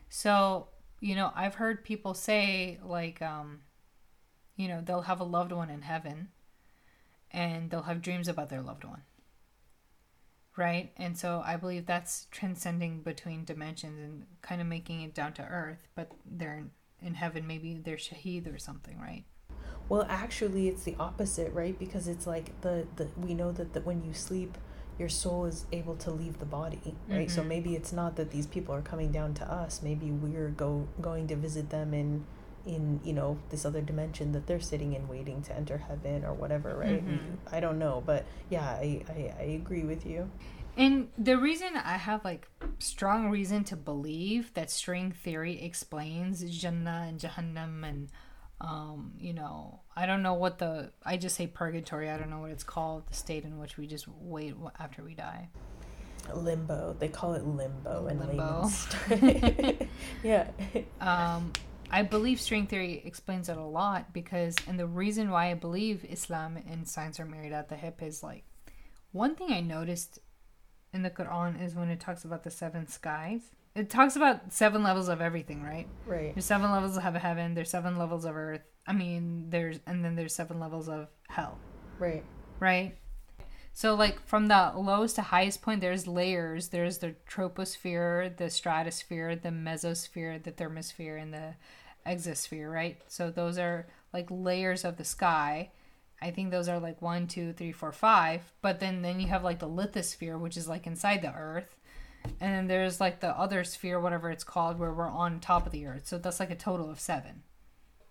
[0.08, 0.68] So,
[1.00, 3.60] you know, I've heard people say like um
[4.56, 6.28] you know, they'll have a loved one in heaven
[7.30, 9.02] and they'll have dreams about their loved one
[10.59, 10.90] right?
[10.97, 15.42] And so I believe that's transcending between dimensions and kind of making it down to
[15.42, 16.64] earth, but they're
[17.01, 19.25] in heaven, maybe they're shaheed or something, right?
[19.88, 21.79] Well, actually, it's the opposite, right?
[21.79, 24.59] Because it's like the, the we know that, that when you sleep,
[24.99, 27.29] your soul is able to leave the body, right?
[27.29, 27.35] Mm-hmm.
[27.35, 29.81] So maybe it's not that these people are coming down to us.
[29.81, 32.27] Maybe we're go going to visit them in
[32.66, 36.35] in you know this other dimension that they're sitting in waiting to enter heaven or
[36.35, 37.05] whatever right?
[37.05, 37.55] Mm-hmm.
[37.55, 40.31] i don't know but yeah I, I i agree with you.
[40.77, 47.07] And the reason i have like strong reason to believe that string theory explains jannah
[47.09, 48.09] and jahannam and
[48.61, 52.40] um you know i don't know what the i just say purgatory i don't know
[52.40, 55.49] what it's called the state in which we just wait after we die.
[56.35, 58.68] Limbo they call it limbo and limbo.
[60.23, 60.49] yeah.
[61.01, 61.53] Um
[61.90, 66.05] I believe string theory explains it a lot because, and the reason why I believe
[66.09, 68.44] Islam and science are married at the hip is like
[69.12, 70.18] one thing I noticed
[70.92, 73.40] in the Quran is when it talks about the seven skies.
[73.74, 75.87] It talks about seven levels of everything, right?
[76.07, 76.35] Right.
[76.35, 77.55] There's seven levels of heaven.
[77.55, 78.62] There's seven levels of earth.
[78.87, 81.59] I mean, there's and then there's seven levels of hell.
[81.98, 82.24] Right.
[82.59, 82.96] Right.
[83.78, 86.70] So, like from the lowest to highest point, there's layers.
[86.70, 91.54] There's the troposphere, the stratosphere, the mesosphere, the thermosphere, and the
[92.04, 93.00] exosphere, right?
[93.06, 95.70] So those are like layers of the sky.
[96.20, 98.52] I think those are like one, two, three, four, five.
[98.62, 101.76] But then then you have like the lithosphere, which is like inside the Earth,
[102.40, 105.70] and then there's like the other sphere, whatever it's called, where we're on top of
[105.70, 106.08] the Earth.
[106.08, 107.44] So that's like a total of seven.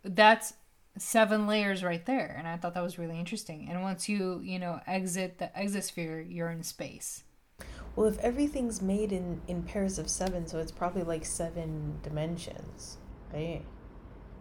[0.02, 0.54] That's
[1.00, 3.68] seven layers right there and i thought that was really interesting.
[3.70, 7.24] And once you you know exit the exosphere you're in space.
[7.96, 12.98] Well if everything's made in in pairs of seven so it's probably like seven dimensions
[13.34, 13.62] right?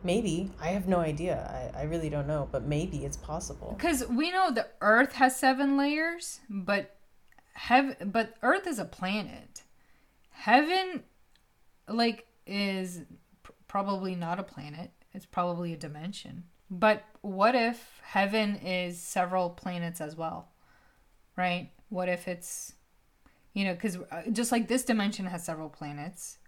[0.05, 0.53] Maybe.
[0.61, 1.71] I have no idea.
[1.75, 3.75] I, I really don't know but maybe it's possible.
[3.77, 6.97] Because we know the earth has seven layers but
[7.55, 9.63] have but earth is a planet.
[10.31, 11.03] Heaven
[11.89, 13.03] like is
[13.43, 16.45] pr- probably not a planet it's probably a dimension.
[16.71, 20.51] But what if heaven is several planets as well?
[21.37, 21.71] Right?
[21.89, 22.75] What if it's
[23.55, 26.39] You know, because uh, just like this dimension has several planets.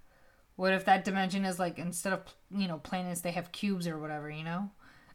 [0.57, 3.99] What if that dimension is like instead of you know planets they have cubes or
[3.99, 4.31] whatever?
[4.31, 4.71] You know.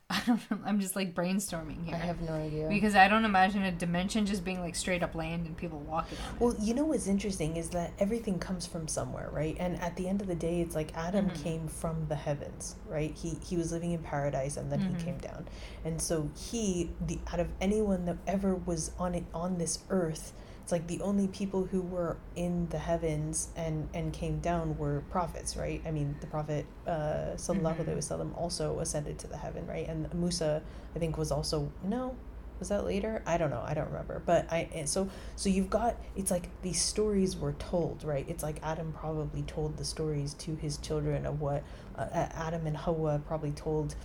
[0.10, 0.60] I don't know.
[0.66, 1.96] I'm just like brainstorming here.
[1.96, 2.68] I have no idea.
[2.70, 6.18] Because I don't imagine a dimension just being like straight up land and people walking
[6.18, 6.42] on it.
[6.42, 9.56] Well, you know what's interesting is that everything comes from somewhere, right?
[9.60, 11.44] And at the end of the day, it's like Adam mm-hmm.
[11.44, 13.16] came from the heavens, right?
[13.18, 14.98] He he was living in paradise and then mm-hmm.
[14.98, 15.48] he came down.
[15.84, 20.34] And so he the out of anyone that ever was on it on this earth,
[20.63, 25.04] it's like the only people who were in the heavens and and came down were
[25.10, 25.82] prophets right?
[25.86, 29.88] I mean the prophet uh sallallahu alaihi wasallam also ascended to the heaven right?
[29.88, 30.62] And musa
[30.95, 32.15] i think was also no
[32.60, 33.21] was that later?
[33.26, 33.63] I don't know.
[33.65, 34.21] I don't remember.
[34.26, 38.26] But i so so you've got it's like these stories were told right?
[38.30, 41.63] It's like adam probably told the stories to his children of what
[41.97, 43.95] uh, adam and hawa probably told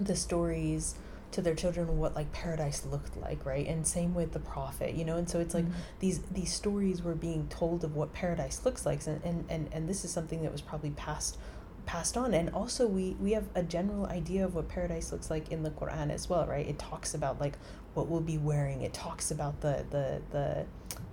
[0.00, 0.94] the stories
[1.34, 3.66] to their children what like paradise looked like right?
[3.66, 5.16] And same with the prophet you know?
[5.16, 5.78] And so it's like mm-hmm.
[5.98, 9.88] these these stories were being told of what paradise looks like and, and and and
[9.88, 11.38] this is something that was probably passed
[11.86, 12.34] passed on.
[12.34, 15.70] And also we we have a general idea of what paradise looks like in the
[15.70, 16.66] quran as well right?
[16.66, 17.58] It talks about like
[17.94, 18.82] what we'll be wearing.
[18.82, 20.66] It talks about the the the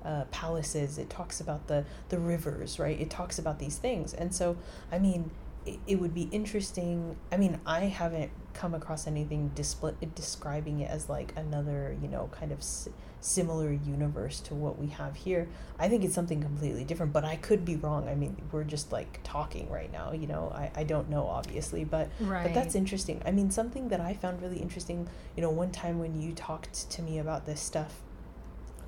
[0.08, 1.00] uh, palaces.
[1.00, 3.00] It talks about the the rivers right?
[3.00, 4.14] It talks about these things.
[4.14, 4.56] And so
[4.92, 5.32] i mean
[5.66, 7.16] it, it would be interesting.
[7.32, 12.30] I mean i haven't come across anything display, describing it as like another you know
[12.32, 16.84] kind of s- similar universe to what we have here i think it's something completely
[16.84, 18.10] different but i could be wrong.
[18.10, 20.52] I mean we're just like talking right now you know?
[20.54, 22.44] I, I don't know obviously but right.
[22.44, 23.22] but that's interesting.
[23.26, 26.90] I mean something that i found really interesting you know one time when you talked
[26.90, 28.02] to me about this stuff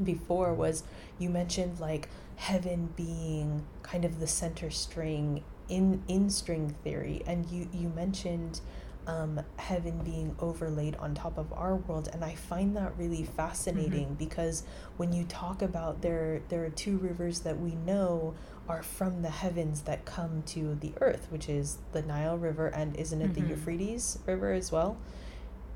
[0.03, 0.83] before was
[1.19, 7.49] you mentioned like heaven being kind of the center string in in string theory and
[7.49, 8.59] you you mentioned
[9.07, 14.05] um, heaven being overlaid on top of our world and i find that really fascinating
[14.05, 14.13] mm-hmm.
[14.15, 14.63] because
[14.97, 18.33] when you talk about there there are two rivers that we know
[18.67, 22.95] are from the heavens that come to the earth which is the nile river and
[22.95, 23.43] isn't it mm-hmm.
[23.43, 24.97] the euphrates river as well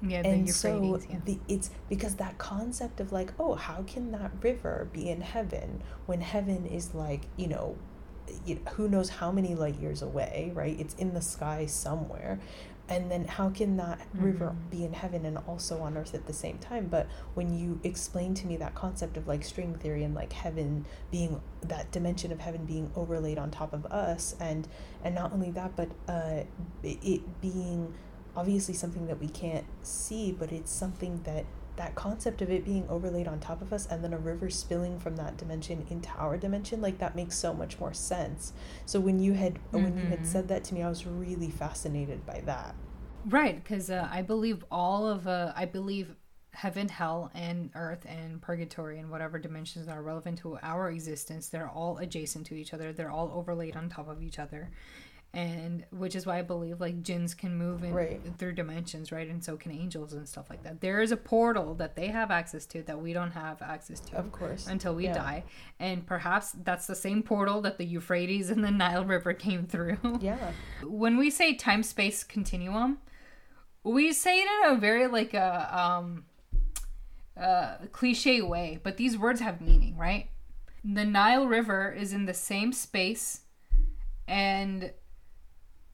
[0.01, 1.17] yeah, the and so yeah.
[1.25, 5.81] the, it's because that concept of like oh how can that river be in heaven
[6.05, 7.75] when heaven is like you know
[8.73, 10.77] who knows how many light years away, right?
[10.79, 12.39] It's in the sky somewhere
[12.89, 14.25] and then how can that mm-hmm.
[14.25, 17.79] river be in heaven and also on earth at the same time but when you
[17.83, 22.31] explain to me that concept of like string theory and like heaven being that dimension
[22.31, 24.67] of heaven being overlaid on top of us and
[25.03, 26.43] and not only that but uh
[26.83, 27.93] it being
[28.35, 31.45] obviously something that we can't see but it's something that
[31.77, 34.99] that concept of it being overlaid on top of us and then a river spilling
[34.99, 38.53] from that dimension into our dimension like that makes so much more sense
[38.85, 39.83] so when you had mm-hmm.
[39.83, 40.25] when you had mm-hmm.
[40.25, 42.75] said that to me i was really fascinated by that
[43.29, 46.15] right because uh, i believe all of uh, i believe
[46.51, 51.69] heaven hell and earth and purgatory and whatever dimensions are relevant to our existence they're
[51.69, 54.71] all adjacent to each other they're all overlaid on top of each other
[55.33, 58.21] and which is why I believe like jinns can move in right.
[58.37, 59.27] through dimensions, right?
[59.27, 60.81] And so can angels and stuff like that.
[60.81, 64.17] There is a portal that they have access to that we don't have access to,
[64.17, 65.13] of course, until we yeah.
[65.13, 65.43] die.
[65.79, 69.97] And perhaps that's the same portal that the Euphrates and the Nile River came through.
[70.19, 70.51] Yeah.
[70.83, 72.97] when we say time space continuum,
[73.83, 76.25] we say it in a very like a um,
[77.39, 80.29] uh, cliche way, but these words have meaning, right?
[80.83, 83.41] The Nile River is in the same space
[84.27, 84.91] and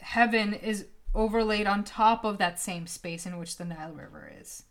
[0.03, 0.85] heaven is
[1.15, 4.63] overlaid on top of that same space in which the Nile River is.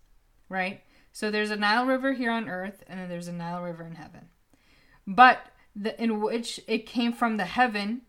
[0.49, 0.83] Right?
[1.13, 3.97] So there's a Nile River here on earth, and then there's a Nile River in
[3.97, 4.29] heaven.
[5.07, 5.39] But
[5.75, 8.03] the, in which it came from the heaven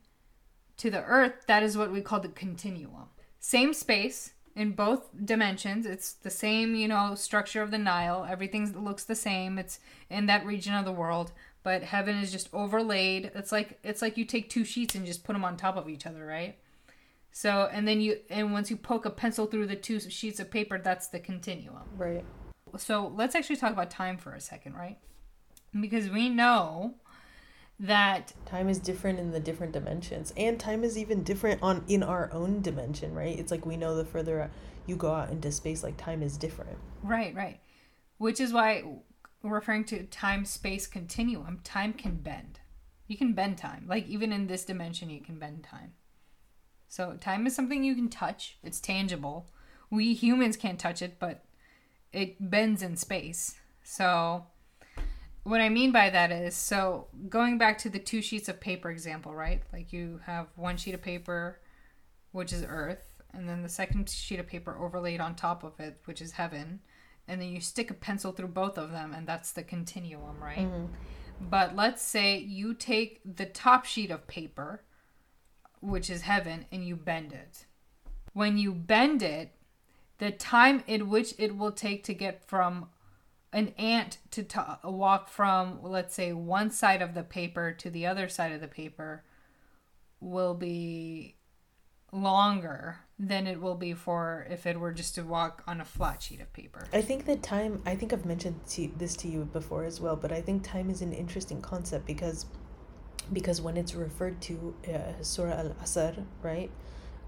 [0.78, 3.10] to the earth, that is what we call the continuum.
[3.40, 5.86] Same space in both dimensions.
[5.86, 8.26] It's the same, you know, structure of the Nile.
[8.30, 9.58] Everything looks the same.
[9.58, 11.32] It's in that region of the world,
[11.64, 13.32] but heaven is just overlaid.
[13.36, 15.90] It's like it's like you take two sheets and just put them on top of
[15.90, 16.58] each other, right?
[17.36, 20.52] So, and then you, and once you poke a pencil through the two sheets of
[20.52, 21.82] paper, that's the continuum.
[21.98, 22.24] Right.
[22.78, 25.00] So let's actually talk about time for a second, right?
[25.80, 26.94] Because we know
[27.80, 32.04] that time is different in the different dimensions and time is even different on in
[32.04, 34.50] our own dimension right it's like we know the further
[34.86, 37.60] you go out into space like time is different right right
[38.20, 38.84] which is why
[39.42, 42.60] referring to time space continuum time can bend
[43.08, 45.94] you can bend time like even in this dimension you can bend time
[46.94, 48.56] so time is something you can touch.
[48.62, 49.48] It's tangible.
[49.90, 51.44] We humans can't touch it, but
[52.12, 53.56] it bends in space.
[53.82, 54.46] So
[55.42, 58.92] what I mean by that is so going back to the two sheets of paper
[58.92, 59.64] example, right?
[59.74, 61.60] Like you have one sheet of paper
[62.32, 66.00] which is earth and then the second sheet of paper overlaid on top of it
[66.06, 66.80] which is heaven
[67.28, 70.60] and then you stick a pencil through both of them and that's the continuum, right?
[70.60, 70.94] Mm-hmm.
[71.42, 74.84] But let's say you take the top sheet of paper,
[75.84, 77.66] which is heaven, and you bend it.
[78.32, 79.52] When you bend it,
[80.18, 82.88] the time in which it will take to get from
[83.52, 88.06] an ant to t- walk from, let's say, one side of the paper to the
[88.06, 89.24] other side of the paper
[90.20, 91.36] will be
[92.12, 96.22] longer than it will be for if it were just to walk on a flat
[96.22, 96.88] sheet of paper.
[96.94, 100.16] I think that time, I think I've mentioned to, this to you before as well,
[100.16, 102.46] but I think time is an interesting concept because
[103.32, 106.70] because when it's referred to uh, Surah Al Asr, right?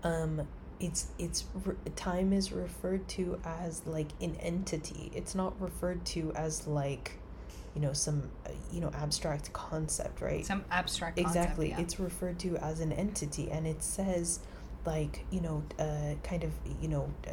[0.03, 0.47] Um,
[0.79, 1.45] it's it's
[1.95, 5.11] time is referred to as like an entity.
[5.15, 7.13] It's not referred to as like
[7.73, 10.45] you know some uh, you know abstract concept, right?
[10.45, 11.69] Some abstract exactly.
[11.69, 11.83] Concept, yeah.
[11.83, 14.39] It's referred to as an entity, and it says
[14.85, 17.31] like you know uh, kind of you know uh,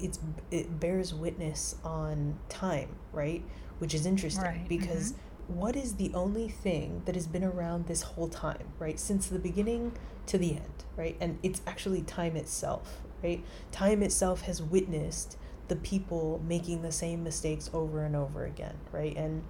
[0.00, 0.18] it's
[0.50, 3.42] it bears witness on time right
[3.78, 4.68] which is interesting right.
[4.68, 5.25] because mm-hmm.
[5.48, 9.38] What is the only thing that has been around this whole time right since the
[9.38, 9.92] beginning
[10.26, 15.36] to the end right and it's actually time itself right time itself has witnessed
[15.68, 19.42] the people making the same mistakes over and over again right and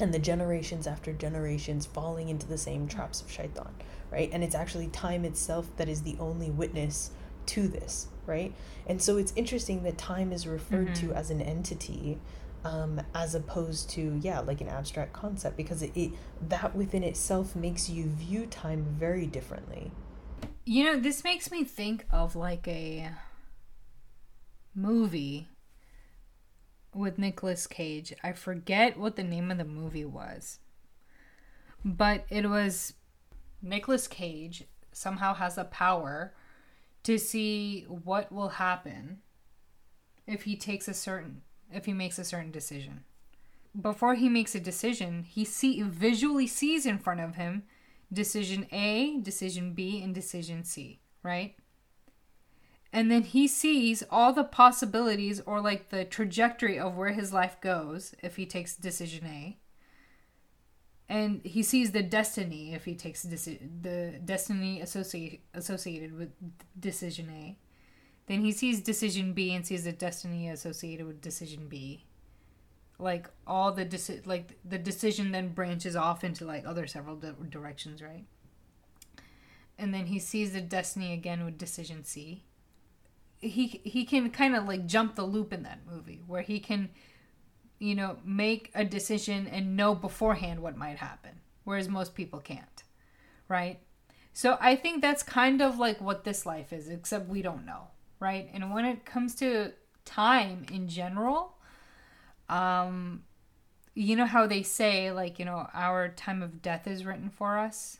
[0.00, 3.72] and the generations after generations falling into the same traps of shaitan
[4.10, 4.30] right?
[4.32, 7.10] And it's actually time itself that is the only witness
[7.46, 8.54] to this, right?
[8.86, 11.08] And so it's interesting that time is referred mm-hmm.
[11.08, 12.18] to as an entity
[12.68, 16.12] um, as opposed to yeah like an abstract concept because it, it
[16.48, 19.90] that within itself makes you view time very differently
[20.64, 23.10] you know this makes me think of like a
[24.74, 25.48] movie
[26.94, 28.12] with Nicolas Cage.
[28.22, 30.58] I forget what the name of the movie was.
[31.84, 32.94] But it was
[33.62, 36.34] Nicolas Cage somehow has a power
[37.04, 39.18] to see what will happen
[40.26, 41.42] if he takes a certain
[41.72, 43.04] if he makes a certain decision.
[43.78, 47.64] Before he makes a decision, he see visually sees in front of him
[48.12, 51.54] decision A, decision B, and decision C, right?
[52.92, 57.60] And then he sees all the possibilities or like the trajectory of where his life
[57.60, 59.58] goes if he takes decision A
[61.08, 66.30] and he sees the destiny if he takes deci- the destiny associated associated with
[66.78, 67.56] decision A.
[68.28, 72.04] Then he sees decision B and sees the destiny associated with decision B.
[72.98, 77.32] Like all the deci- like the decision then branches off into like other several di-
[77.48, 78.24] directions, right?
[79.78, 82.44] And then he sees the destiny again with decision C.
[83.38, 86.90] He he can kind of like jump the loop in that movie where he can
[87.78, 92.82] you know, make a decision and know beforehand what might happen, whereas most people can't,
[93.48, 93.80] right?
[94.32, 97.88] So I think that's kind of like what this life is, except we don't know,
[98.20, 98.48] right?
[98.52, 99.72] And when it comes to
[100.04, 101.54] time in general,
[102.48, 103.22] um,
[103.94, 107.58] you know how they say, like, you know, our time of death is written for
[107.58, 107.98] us,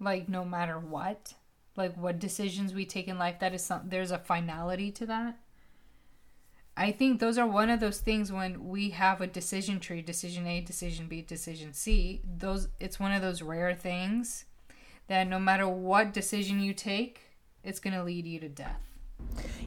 [0.00, 1.34] like, no matter what,
[1.76, 5.38] like, what decisions we take in life, that is some, there's a finality to that
[6.78, 10.46] I think those are one of those things when we have a decision tree, decision
[10.46, 14.44] A, decision B, decision C, those it's one of those rare things
[15.08, 17.20] that no matter what decision you take,
[17.64, 18.97] it's going to lead you to death.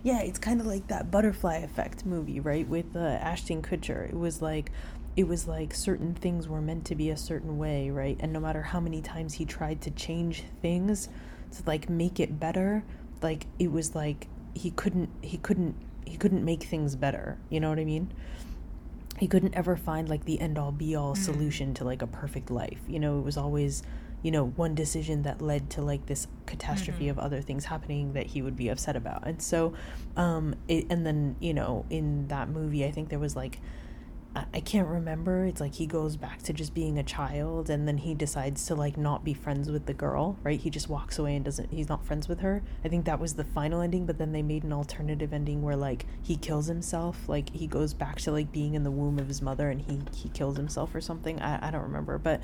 [0.04, 2.68] Yeah, it's kind of like that butterfly effect movie, right?
[2.68, 4.10] With uh, Ashton Kutcher.
[4.10, 4.72] It was like
[5.16, 8.18] it was like certain things were meant to be a certain way, right?
[8.20, 11.10] And no matter how many times he tried to change things
[11.58, 12.84] to like make it better,
[13.22, 15.76] like it was like he couldn't he couldn't
[16.06, 17.38] he couldn't make things better.
[17.50, 18.12] You know what I mean?
[19.20, 21.18] He couldn't ever find like the end all be all mm.
[21.18, 22.80] solution to like a perfect life.
[22.88, 23.84] You know, it was always,
[24.24, 27.18] you know, one decision that led to like this catastrophe mm-hmm.
[27.18, 29.26] of other things happening that he would be upset about.
[29.28, 29.74] And so,
[30.16, 33.60] um, it, and then, you know, in that movie, I think there was like
[34.34, 35.46] I can't remember.
[35.46, 38.76] It's like he goes back to just being a child and then he decides to
[38.76, 40.60] like not be friends with the girl, right?
[40.60, 42.64] He just walks away and doesn't he's not friends with her.
[42.86, 45.76] I think that was the final ending, but then they made an alternative ending where
[45.76, 49.28] like he kills himself, like he goes back to like being in the womb of
[49.28, 51.42] his mother and he he kills himself or something.
[51.42, 52.18] I, I don't remember.
[52.18, 52.42] But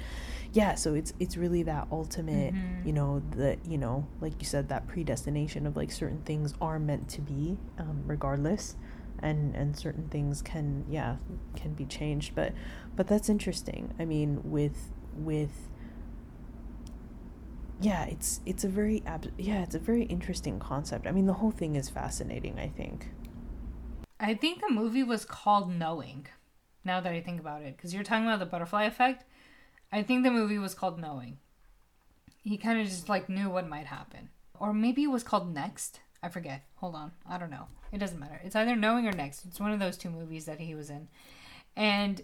[0.51, 2.85] yeah, so it's it's really that ultimate, mm-hmm.
[2.85, 6.79] you know, the you know, like you said, that predestination of like certain things are
[6.79, 8.75] meant to be, um, regardless
[9.21, 11.17] and and certain things can yeah
[11.55, 12.53] can be changed but
[12.95, 13.93] but that's interesting.
[13.99, 15.51] I mean with with
[17.81, 21.07] yeah it's it's a very ab- yeah it's a very interesting concept.
[21.07, 23.07] I mean the whole thing is fascinating i think.
[24.19, 26.27] I think the movie was called knowing
[26.83, 29.25] now that i think about it because you're talking about the butterfly effect.
[29.91, 31.37] I think the movie was called knowing.
[32.43, 34.29] He kind of just like knew what might happen.
[34.59, 36.63] Or maybe it was called next I forget.
[36.75, 37.11] Hold on.
[37.29, 37.67] I don't know.
[37.91, 38.39] It doesn't matter.
[38.43, 39.45] It's either Knowing or Next.
[39.45, 41.07] It's one of those two movies that he was in.
[41.75, 42.21] And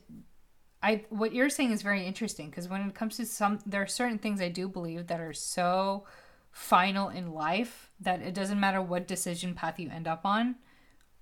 [0.82, 3.88] I what you're saying is very interesting because when it comes to some, there are
[3.88, 6.06] certain things I do believe that are so
[6.52, 10.56] final in life that it doesn't matter what decision path you end up on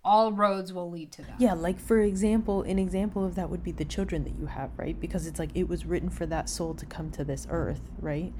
[0.03, 1.39] all roads will lead to that.
[1.39, 4.71] Yeah, like for example, an example of that would be the children that you have,
[4.77, 4.99] right?
[4.99, 8.33] Because it's like it was written for that soul to come to this earth, right?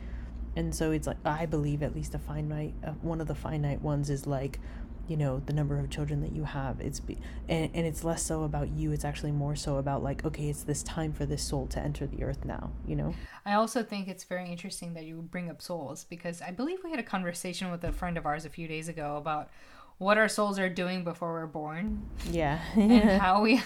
[0.56, 3.82] And so it's like I believe at least a finite uh, one of the finite
[3.82, 4.60] ones is like
[5.08, 6.80] you know the number of children that you have.
[6.80, 7.18] It's be,
[7.50, 10.64] and, and it's less so about you it's actually more so about like okay it's
[10.64, 13.14] this time for this soul to enter the earth now you know?
[13.46, 16.92] I also think it's very interesting that you bring up souls because i believe we
[16.92, 19.50] had a conversation with a friend of ours a few days ago about
[20.02, 22.02] what our souls are doing before we're born.
[22.32, 22.60] Yeah.
[22.76, 23.62] and how we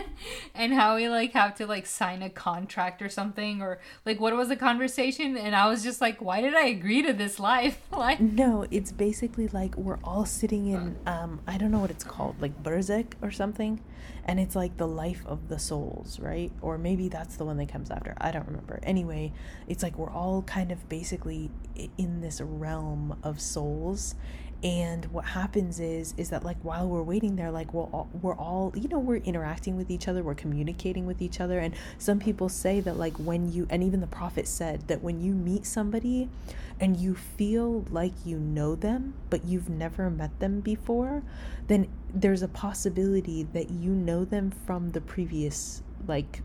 [0.54, 4.34] and how we like have to like sign a contract or something or like what
[4.34, 7.82] was the conversation and I was just like why did I agree to this life?
[7.92, 12.04] like No, it's basically like we're all sitting in um I don't know what it's
[12.04, 13.82] called, like Barzakh or something.
[14.26, 16.50] And it's like the life of the souls, right?
[16.62, 18.14] Or maybe that's the one that comes after.
[18.18, 18.80] I don't remember.
[18.82, 19.34] Anyway,
[19.68, 21.50] it's like we're all kind of basically
[21.98, 24.14] in this realm of souls
[24.64, 28.34] and what happens is is that like while we're waiting there like we're all, we're
[28.34, 31.58] all you know we're interacting with each other we're communicating with each other.
[31.58, 35.20] And some people say that like when you and even the prophet said that when
[35.20, 36.30] you meet somebody
[36.80, 41.22] and you feel like you know them but you've never met them before
[41.68, 46.42] then there's a possibility that you know them from the previous like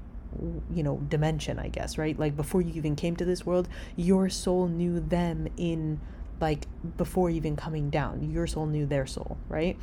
[0.71, 2.19] you know dimension i guess right?
[2.19, 5.99] Like before you even came to this world your soul knew them in
[6.41, 6.65] like
[6.97, 8.31] before even coming down.
[8.31, 9.77] Your soul knew their soul, right?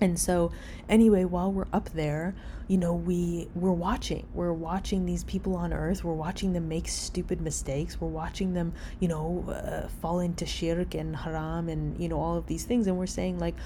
[0.00, 0.52] And so
[0.88, 2.34] anyway, while we're up there,
[2.70, 4.28] you know, we we're watching.
[4.32, 6.04] We're watching these people on earth.
[6.04, 8.00] We're watching them make stupid mistakes.
[8.00, 12.36] We're watching them, you know, uh, fall into shirk and haram and you know all
[12.36, 12.86] of these things.
[12.86, 13.56] And we're saying like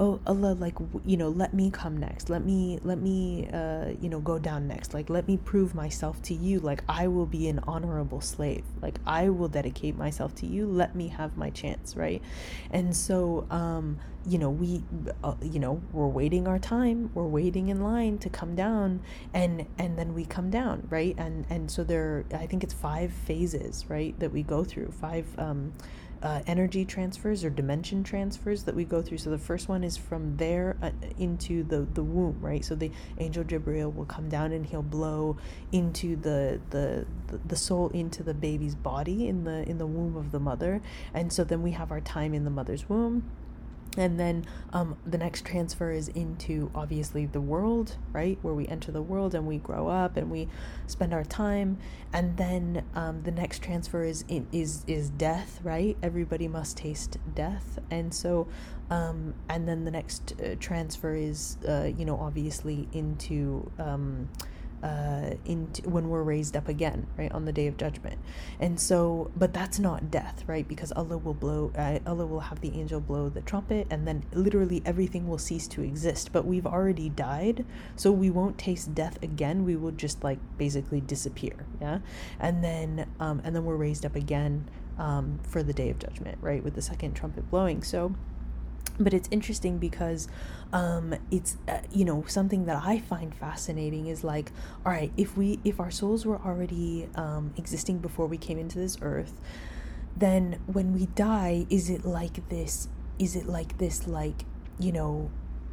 [0.00, 2.28] oh allah like you know let me come next.
[2.28, 4.94] Let me let me uh you know go down next.
[4.94, 6.58] Like let me prove myself to you.
[6.60, 8.64] Like i will be an honorable slave.
[8.82, 10.66] Like i will dedicate myself to you.
[10.66, 12.22] Let me have my chance right?
[12.70, 14.82] And so um you know we
[15.22, 17.10] uh, you know we're waiting our time.
[17.14, 19.00] We're waiting in line to come down
[19.32, 23.12] and and then we come down right and and so there i think it's five
[23.12, 25.72] phases right that we go through five um
[26.24, 29.18] uh, energy transfers or dimension transfers that we go through.
[29.18, 32.64] So the first one is from there uh, into the the womb, right?
[32.64, 35.36] So the angel Jibril will come down and he'll blow
[35.70, 40.16] into the, the the the soul into the baby's body in the in the womb
[40.16, 40.80] of the mother,
[41.12, 43.30] and so then we have our time in the mother's womb
[43.96, 48.38] and then um, the next transfer is into obviously the world right?
[48.42, 50.48] Where we enter the world and we grow up and we
[50.86, 51.78] spend our time.
[52.12, 55.96] And then um, the next transfer is is is death right?
[56.02, 57.78] Everybody must taste death.
[57.90, 58.48] And so
[58.90, 64.28] um, and then the next uh, transfer is uh, you know obviously into um,
[64.84, 68.18] uh, into when we're raised up again, right on the day of judgment.
[68.60, 70.68] And so, but that's not death, right?
[70.68, 74.24] Because Allah will blow, uh, Allah will have the angel blow the trumpet, and then
[74.32, 76.32] literally everything will cease to exist.
[76.32, 77.64] But we've already died,
[77.96, 79.64] so we won't taste death again.
[79.64, 82.00] We will just like basically disappear, yeah.
[82.38, 84.68] And then, um, and then we're raised up again
[84.98, 87.82] um, for the day of judgment, right, with the second trumpet blowing.
[87.82, 88.14] So
[88.98, 90.28] but it's interesting because
[90.72, 94.52] um, it's uh, you know something that i find fascinating is like
[94.84, 98.78] all right if we if our souls were already um, existing before we came into
[98.78, 99.40] this earth
[100.16, 104.44] then when we die is it like this is it like this like
[104.78, 105.30] you know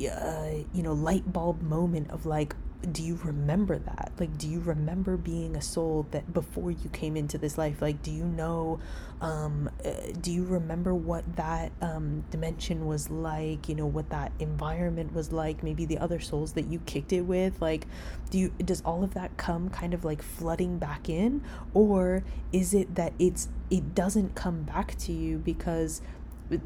[0.09, 2.55] uh, you know light bulb moment of like
[2.91, 4.11] do you remember that?
[4.19, 7.81] Like do you remember being a soul that before you came into this life?
[7.81, 8.79] Like do you know
[9.21, 13.69] um uh, do you remember what that um dimension was like?
[13.69, 15.63] You know what that environment was like?
[15.63, 17.61] Maybe the other souls that you kicked it with?
[17.61, 17.85] Like
[18.29, 21.43] do you does all of that come kind of like flooding back in?
[21.73, 26.01] Or is it that it's it doesn't come back to you because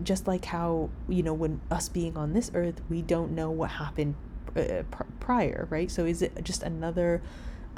[0.03, 3.69] just like how you know when us being on this earth we don't know what
[3.71, 4.15] happened
[4.55, 4.83] uh,
[5.19, 5.89] prior, right?
[5.89, 7.21] So is it just another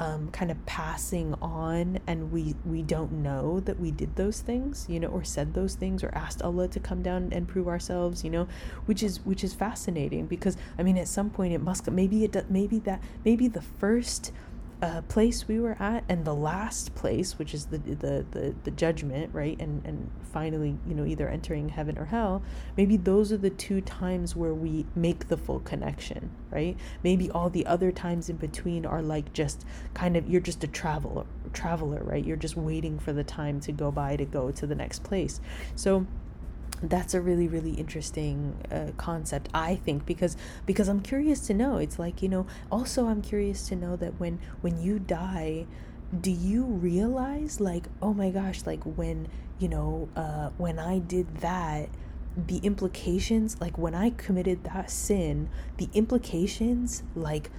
[0.00, 4.86] um, kind of passing on, and we we don't know that we did those things,
[4.88, 8.22] you know, or said those things, or asked Allah to come down and prove ourselves,
[8.22, 8.46] you know,
[8.86, 12.50] which is which is fascinating because I mean, at some point it must maybe it
[12.50, 14.32] maybe that maybe the first
[14.80, 18.70] uh, place we were at and the last place which is the, the the the
[18.70, 19.60] judgment right?
[19.60, 22.42] And and finally you know either entering heaven or hell.
[22.76, 26.76] Maybe those are the two times where we make the full connection right?
[27.02, 29.64] Maybe all the other times in between are like just
[29.94, 32.24] kind of you're just a traveler traveler right?
[32.24, 35.40] You're just waiting for the time to go by to go to the next place.
[35.74, 36.06] So
[36.82, 41.76] that's a really really interesting uh, concept i think because because i'm curious to know.
[41.78, 45.66] It's like you know also i'm curious to know that when when you die
[46.20, 51.38] do you realize like oh my gosh like when you know uh when i did
[51.38, 51.88] that
[52.46, 57.50] the implications like when i committed that sin the implications like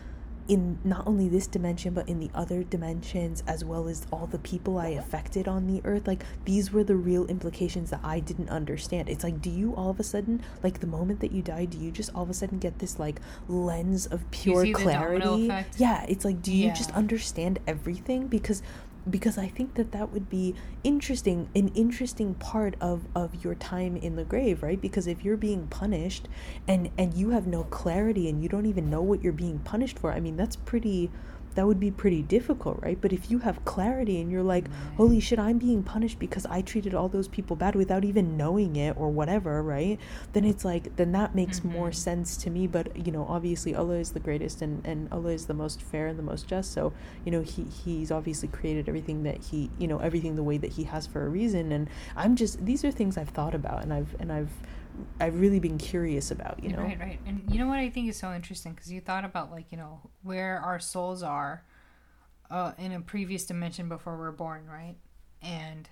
[0.50, 4.40] in not only this dimension but in the other dimensions as well as all the
[4.40, 6.08] people I affected on the earth.
[6.08, 9.08] Like these were the real implications that I didn't understand.
[9.10, 11.78] It's like do you all of a sudden like the moment that you die do
[11.78, 15.52] you just all of a sudden get this like lens of pure clarity?
[15.78, 16.74] yeah it's like do you yeah.
[16.74, 18.28] just understand everything?
[18.28, 18.64] Because
[19.10, 23.98] because I think that that would be interesting, an interesting part of of your time
[23.98, 24.80] in the grave, right?
[24.80, 26.28] Because if you're being punished
[26.68, 30.00] and and you have no clarity and you don't even know what you're being punished
[30.00, 31.10] for, I mean, that's pretty
[31.56, 33.00] that would be pretty difficult, right?
[33.00, 34.66] But if you have clarity and you're like,
[34.98, 38.76] holy shit, I'm being punished because I treated all those people bad without even knowing
[38.76, 40.00] it or whatever, right?
[40.34, 41.74] Then it's like, then that makes mm-hmm.
[41.74, 42.68] more sense to me.
[42.68, 46.08] But, you know, obviously Allah is the greatest and, and Allah is the most fair
[46.08, 46.72] and the most just.
[46.72, 46.94] So,
[47.26, 50.74] you know, he, he's obviously created everything that he, you know, everything the way that
[50.74, 51.72] he has for a reason.
[51.72, 54.52] And I'm just, these are things I've thought about and I've, and I've,
[55.20, 56.80] I've really been curious about, you know.
[56.82, 57.20] Right, right.
[57.26, 59.78] And you know what I think is so interesting because you thought about like, you
[59.78, 61.64] know, where our souls are
[62.50, 64.96] uh, in a previous dimension before we're born, right?
[65.42, 65.90] And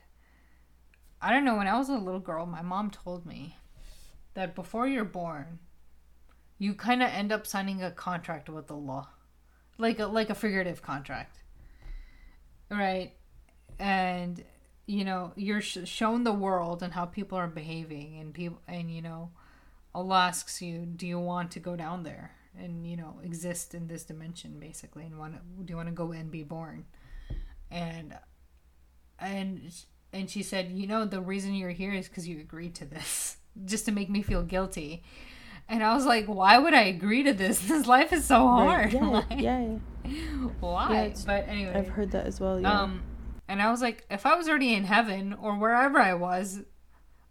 [1.22, 3.58] I don't know, when I was a little girl, my mom told me
[4.34, 5.60] that before you're born,
[6.60, 9.10] you kind of end up signing a contract with Allah.
[9.80, 11.39] Like a like a figurative contract.
[12.70, 13.14] Right?
[13.78, 14.43] And
[14.88, 18.90] you know you're sh- shown the world and how people are behaving and people and
[18.90, 19.30] you know
[19.94, 23.88] allah asks you do you want to go down there and you know exist in
[23.88, 26.86] this dimension basically and want to, do you want to go and be born?
[27.70, 28.16] And
[29.20, 29.62] and
[30.14, 33.38] and she said you know the reason you're here is because you agreed to this
[33.66, 35.04] just to make me feel guilty.
[35.70, 37.60] And i was like why would i agree to this?
[37.68, 38.94] This life is so hard.
[38.94, 39.02] Right.
[39.02, 41.14] yeah, like, yeah, yeah why?
[41.14, 41.74] Yeah, but anyway.
[41.76, 42.82] I've heard that as well yeah.
[42.82, 43.02] um
[43.48, 46.62] and I was like, if I was already in heaven or wherever I was,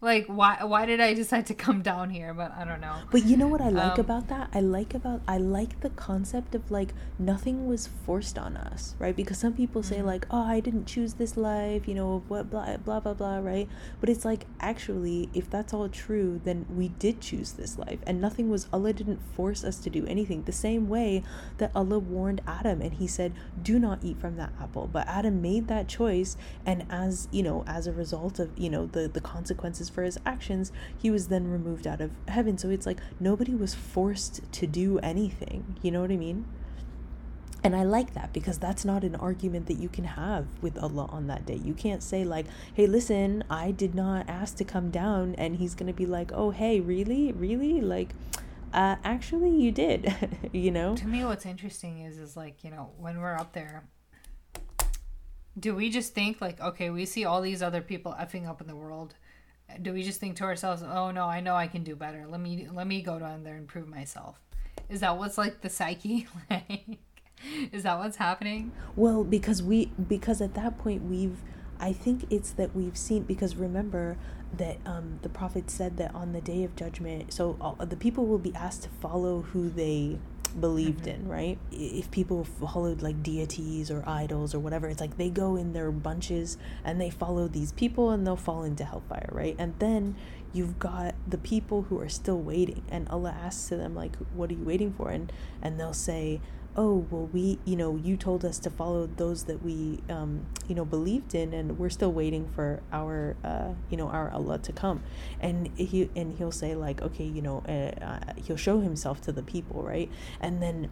[0.02, 2.34] like why why did i decide to come down here?
[2.34, 2.96] But i don't know.
[3.10, 4.50] But you know what i like um, about that?
[4.52, 9.16] I like about i like the concept of like nothing was forced on us right?
[9.16, 10.06] Because some people say mm-hmm.
[10.06, 13.68] like oh i didn't choose this life you know what blah blah blah blah right?
[14.00, 18.00] But it's like actually if that's all true then we did choose this life.
[18.06, 20.42] And nothing was allah didn't force us to do anything.
[20.42, 21.22] The same way
[21.56, 23.32] that allah warned adam and he said
[23.62, 24.90] do not eat from that apple.
[24.92, 26.36] But adam made that choice
[26.66, 30.18] and as you know as a result of you know the the consequences for his
[30.24, 32.58] actions, he was then removed out of heaven.
[32.58, 35.78] So it's like nobody was forced to do anything.
[35.82, 36.46] You know what I mean?
[37.66, 41.08] And I like that because that's not an argument that you can have with Allah
[41.10, 41.56] on that day.
[41.56, 45.34] You can't say, like, hey, listen, I did not ask to come down.
[45.36, 47.32] And he's going to be like, oh, hey, really?
[47.32, 47.80] Really?
[47.80, 48.10] Like,
[48.72, 50.14] uh, actually, you did,
[50.52, 50.94] you know?
[50.94, 53.88] To me, what's interesting is, is like, you know, when we're up there,
[55.58, 58.68] do we just think, like, okay, we see all these other people effing up in
[58.68, 59.14] the world
[59.82, 62.26] do we just think to ourselves oh no i know i can do better.
[62.28, 64.40] Let me let me go down there and prove myself.
[64.88, 66.26] Is that what's like the psyche?
[66.50, 66.98] Like
[67.70, 68.72] is that what's happening?
[68.94, 71.38] Well because we because at that point we've
[71.78, 74.16] i think it's that we've seen because remember
[74.56, 78.24] that um, the prophet said that on the day of judgment so all, the people
[78.24, 80.18] will be asked to follow who they
[80.48, 81.22] believed mm-hmm.
[81.22, 81.58] in, right?
[81.72, 85.90] If people followed like deities or idols or whatever, it's like they go in their
[85.90, 89.56] bunches and they follow these people and they'll fall into hellfire, right?
[89.58, 90.16] And then
[90.52, 94.50] you've got the people who are still waiting and Allah asks to them like what
[94.50, 95.30] are you waiting for and
[95.60, 96.40] and they'll say
[96.76, 100.74] oh well we you know you told us to follow those that we um, you
[100.74, 104.72] know believed in and we're still waiting for our uh, you know our allah to
[104.72, 105.02] come.
[105.40, 109.32] And he and he'll say like okay you know uh, uh, he'll show himself to
[109.32, 110.10] the people right?
[110.40, 110.90] And then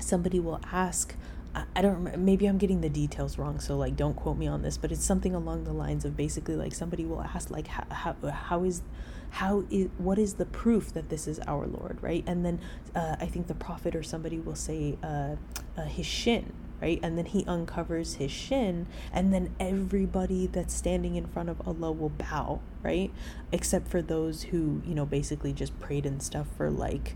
[0.00, 1.14] somebody will ask
[1.54, 4.62] I don't remember, maybe I'm getting the details wrong, so like don't quote me on
[4.62, 7.84] this, but it's something along the lines of basically like somebody will ask like how
[7.90, 8.82] how, how is
[9.30, 12.24] how is what is the proof that this is our Lord, right?
[12.26, 12.60] And then
[12.94, 15.36] uh, I think the prophet or somebody will say uh,
[15.76, 16.98] uh, his shin, right?
[17.02, 21.92] And then he uncovers his shin, and then everybody that's standing in front of Allah
[21.92, 23.10] will bow, right?
[23.52, 27.14] Except for those who, you know, basically just prayed and stuff for like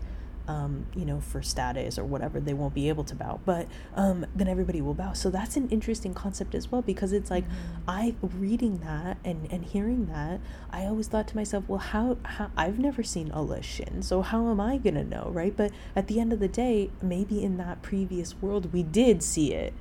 [0.49, 3.39] um, you know, for status or whatever, they won't be able to bow.
[3.45, 5.13] But um, then everybody will bow.
[5.13, 7.87] So that's an interesting concept as well because it's like mm-hmm.
[7.87, 10.41] I reading that and and hearing that,
[10.71, 14.49] I always thought to myself, well, how how I've never seen Allah shin, so how
[14.49, 15.55] am I gonna know, right?
[15.55, 19.53] But at the end of the day, maybe in that previous world we did see
[19.53, 19.73] it.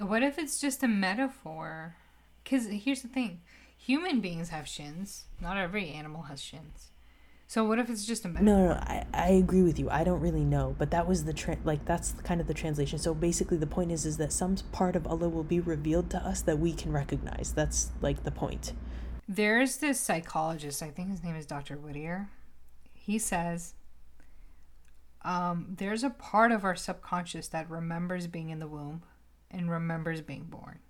[0.00, 1.94] What if it's just a metaphor?
[2.42, 3.40] Because here's the thing
[3.76, 5.26] Human beings have shins.
[5.40, 6.90] Not every animal has shins.
[7.48, 8.44] So what if it's just a metaphor?
[8.44, 9.88] No, no, I, I agree with you.
[9.88, 12.98] I don't really know, but that was the tra- like that's kind of the translation.
[12.98, 16.18] So basically, the point is is that some part of Allah will be revealed to
[16.18, 17.54] us that we can recognize.
[17.54, 18.74] That's like the point.
[19.26, 20.82] There's this psychologist.
[20.82, 21.78] I think his name is Dr.
[21.78, 22.28] Whittier.
[22.92, 23.72] He says
[25.22, 29.04] um, there's a part of our subconscious that remembers being in the womb
[29.50, 30.80] and remembers being born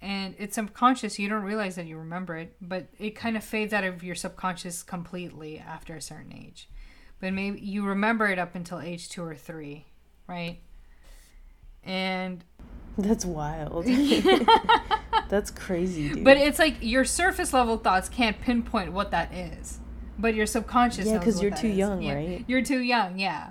[0.00, 3.72] and it's subconscious you don't realize that you remember it but it kind of fades
[3.72, 6.68] out of your subconscious completely after a certain age.
[7.20, 9.86] But maybe you remember it up until age two or three
[10.26, 10.58] right?
[11.84, 12.44] And
[12.96, 13.86] that's wild.
[15.28, 16.24] That's crazy dude.
[16.24, 19.78] but it's like your surface level thoughts can't pinpoint what that is
[20.18, 22.44] but your subconscious yeah because you're too young right?
[22.46, 23.50] You're too young yeah.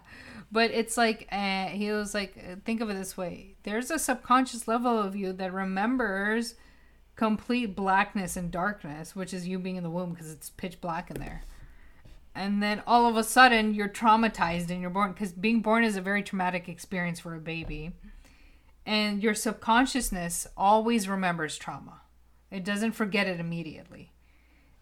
[0.51, 4.65] But it's like uh, he was like think of it this way there's a subconscious
[4.65, 6.55] level of you that remembers
[7.17, 11.11] complete blackness and darkness which is you being in the womb because it's pitch black
[11.11, 11.43] in there.
[12.33, 15.97] And then all of a sudden you're traumatized and you're born because being born is
[15.97, 17.91] a very traumatic experience for a baby.
[18.85, 22.03] And your subconsciousness always remembers trauma.
[22.49, 24.13] It doesn't forget it immediately.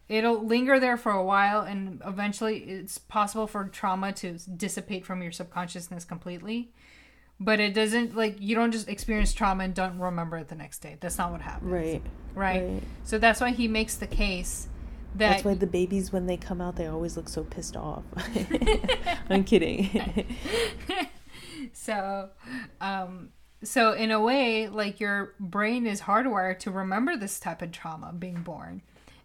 [0.08, 5.22] It'll linger there for a while and eventually it's possible for trauma to dissipate from
[5.22, 6.70] your subconsciousness completely
[7.38, 10.78] but it doesn't like you don't just experience trauma and don't remember it the next
[10.78, 10.96] day.
[11.00, 11.70] That's not what happens.
[11.70, 12.02] Right
[12.36, 12.82] right, right.
[13.02, 14.68] so that's why he makes the case
[15.14, 18.04] that that's why the babies when they come out they always look so pissed off.
[19.30, 20.26] I'm kidding.
[21.72, 22.30] So
[22.80, 23.30] um
[23.64, 28.12] so in a way like your brain is hardwired to remember this type of trauma
[28.12, 28.82] being born.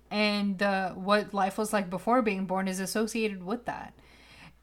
[0.10, 3.94] And the what life was like before being born is associated with that.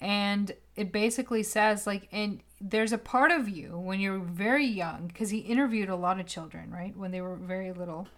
[0.01, 5.07] And it basically says like and there's a part of you when you're very young
[5.07, 8.09] because he interviewed a lot of children right when they were very little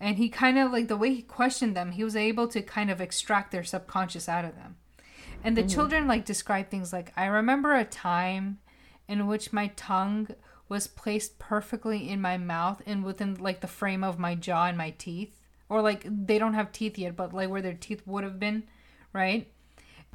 [0.00, 2.90] and he kind of like the way he questioned them he was able to kind
[2.90, 4.76] of extract their subconscious out of them
[5.42, 5.70] and the mm-hmm.
[5.70, 8.58] children like describe things like i remember a time
[9.08, 10.28] in which my tongue
[10.68, 14.76] was placed perfectly in my mouth and within like the frame of my jaw and
[14.76, 18.24] my teeth or like they don't have teeth yet, but like where their teeth would
[18.24, 18.64] have been,
[19.12, 19.50] right?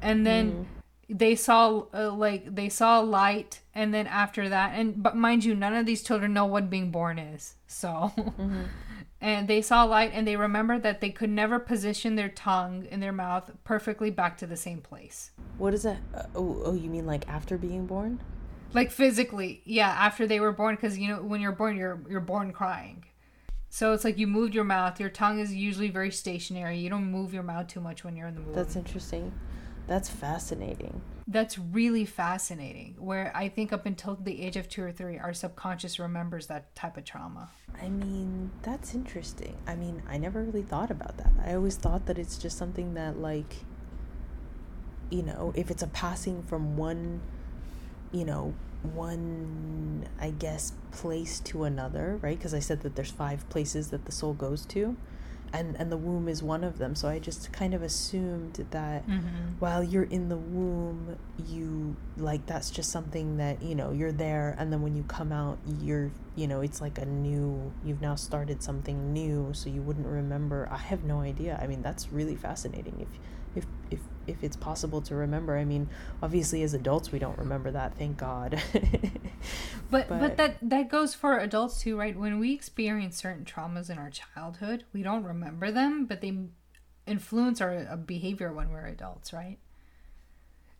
[0.00, 0.66] And then mm.
[1.08, 5.54] They saw uh, like they saw light, and then after that, and but mind you,
[5.54, 8.12] none of these children know what being born is, so.
[8.16, 8.62] Mm-hmm.
[9.24, 13.00] and they saw light and they remembered that they could never position their tongue in
[13.00, 15.30] their mouth perfectly back to the same place.
[15.56, 15.96] What is that?
[16.14, 18.20] Uh, oh, oh, you mean like after being born?
[18.74, 22.20] Like physically, yeah, after they were born, because you know when you're born, you're you're
[22.20, 23.04] born crying.
[23.70, 25.00] So it's like you moved your mouth.
[25.00, 26.78] Your tongue is usually very stationary.
[26.78, 28.54] You don't move your mouth too much when you're in the womb.
[28.54, 29.32] That's interesting.
[29.86, 31.00] That's fascinating.
[31.26, 32.96] That's really fascinating.
[32.98, 36.74] Where I think up until the age of two or three, our subconscious remembers that
[36.74, 37.50] type of trauma.
[37.80, 39.56] I mean, that's interesting.
[39.66, 41.32] I mean, I never really thought about that.
[41.44, 43.56] I always thought that it's just something that, like,
[45.10, 47.20] you know, if it's a passing from one,
[48.12, 48.54] you know,
[48.92, 54.04] one i guess place to another right because i said that there's five places that
[54.04, 54.96] the soul goes to
[55.54, 56.94] and and the womb is one of them.
[56.94, 59.28] So i just kind of assumed that mm-hmm.
[59.60, 64.56] while you're in the womb you like that's just something that you know you're there.
[64.58, 68.16] And then when you come out you're you know it's like a new you've now
[68.16, 69.50] started something new.
[69.54, 70.68] So you wouldn't remember.
[70.70, 71.58] I have no idea.
[71.62, 73.06] I mean that's really fascinating.
[73.54, 75.56] If if if if it's possible to remember.
[75.56, 75.88] I mean,
[76.22, 78.62] obviously as adults we don't remember that, thank God.
[79.90, 82.18] but, but but that that goes for adults too, right?
[82.18, 86.36] When we experience certain traumas in our childhood, we don't remember them, but they
[87.06, 89.58] influence our uh, behavior when we're adults, right?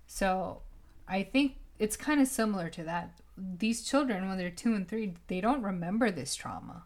[0.07, 0.63] So,
[1.09, 3.19] I think it's kind of similar to that.
[3.37, 6.85] These children when they're 2 and 3, they don't remember this trauma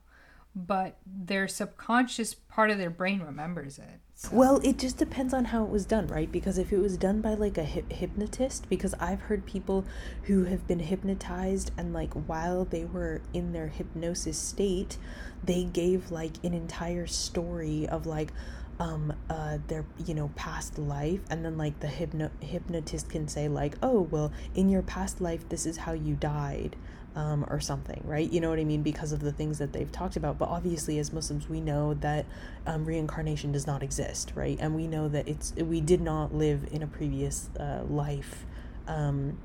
[0.55, 4.01] but their subconscious part of their brain remembers it.
[4.14, 4.30] So.
[4.32, 6.30] Well, it just depends on how it was done, right?
[6.30, 9.84] Because if it was done by like a hypnotist, because I've heard people
[10.24, 14.99] who have been hypnotized and like while they were in their hypnosis state,
[15.44, 18.32] they gave like an entire story of like
[18.80, 23.49] um uh their you know past life and then like the hypno- hypnotist can say
[23.49, 26.76] like oh well in your past life this is how you died
[27.18, 28.32] um, or something, right?
[28.32, 28.82] You know what I mean?
[28.82, 30.38] Because of the things that they've talked about.
[30.38, 32.26] But obviously, as Muslims, we know that
[32.64, 34.56] um, reincarnation does not exist, right?
[34.60, 38.46] And we know that it's we did not live in a previous uh, life
[38.86, 39.36] um,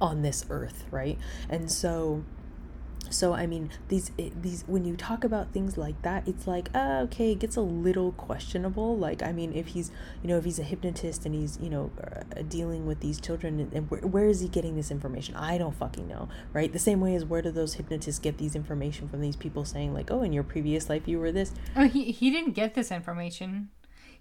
[0.00, 1.16] on this earth, right?
[1.48, 2.24] And so
[3.10, 7.00] so i mean these these when you talk about things like that it's like uh,
[7.02, 8.96] okay it gets a little questionable.
[8.96, 9.90] Like i mean if he's
[10.22, 13.60] you know if he's a hypnotist and he's you know uh, dealing with these children
[13.60, 15.34] and, and where, where is he getting this information?
[15.36, 16.72] I don't fucking know right?
[16.72, 19.92] The same way as where do those hypnotists get these information from these people saying
[19.92, 21.52] like oh in your previous life you were this?
[21.76, 23.70] Oh he, he didn't get this information.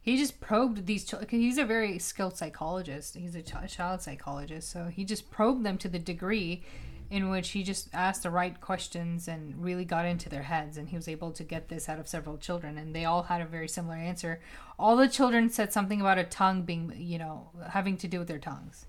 [0.02, 3.16] He just probed these children he's a very skilled psychologist.
[3.16, 4.72] He's a ch- child psychologist.
[4.72, 6.64] So he just probed them to the degree
[7.12, 10.90] in which he just asked the right questions and really got into their heads and
[10.90, 13.46] he was able to get this out of several children and they all had a
[13.46, 14.40] very similar answer.
[14.78, 18.28] All the children said something about a tongue being you know having to do with
[18.28, 18.86] their tongues.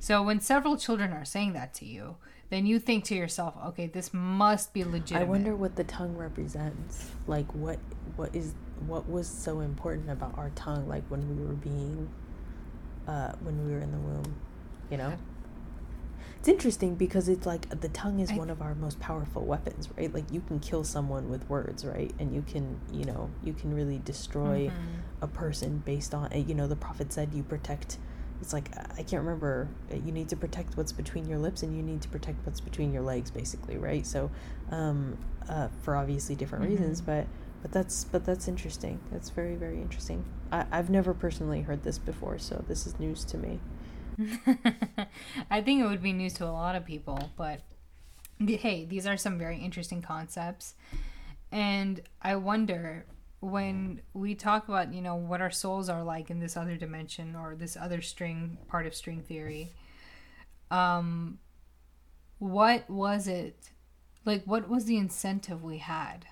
[0.00, 2.16] So when several children are saying that to you
[2.50, 5.20] then you think to yourself okay this must be legitimate.
[5.22, 7.10] i wonder what the tongue represents.
[7.28, 7.78] Like what
[8.16, 8.54] what is
[8.86, 12.08] what was so important about our tongue like when we were being
[13.06, 14.34] uh when we were in the womb
[14.90, 15.12] you know
[16.42, 19.88] it's interesting because it's like the tongue is I, one of our most powerful weapons
[19.96, 20.12] right?
[20.12, 22.12] Like you can kill someone with words right?
[22.18, 25.22] And you can you know you can really destroy mm-hmm.
[25.22, 27.98] a person based on you know the prophet said you protect
[28.40, 31.76] it's like i can't remember uh, you need to protect what's between your lips and
[31.76, 34.04] you need to protect what's between your legs basically right?
[34.04, 34.28] So
[34.72, 35.18] um
[35.48, 36.72] uh, for obviously different mm-hmm.
[36.72, 37.28] reasons but
[37.62, 38.98] but that's but that's interesting.
[39.12, 40.24] That's very very interesting.
[40.50, 43.60] I, i've never personally heard this before so this is news to me
[45.50, 47.60] I think it would be news to a lot of people, but
[48.38, 50.74] hey, these are some very interesting concepts.
[51.50, 53.06] And I wonder
[53.40, 57.34] when we talk about, you know, what our souls are like in this other dimension
[57.34, 59.72] or this other string part of string theory,
[60.70, 61.38] um
[62.38, 63.70] what was it
[64.24, 66.26] like what was the incentive we had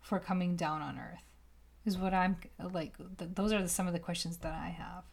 [0.00, 1.24] for coming down on earth?
[1.84, 5.04] Is what I'm like th- those are some of the questions that I have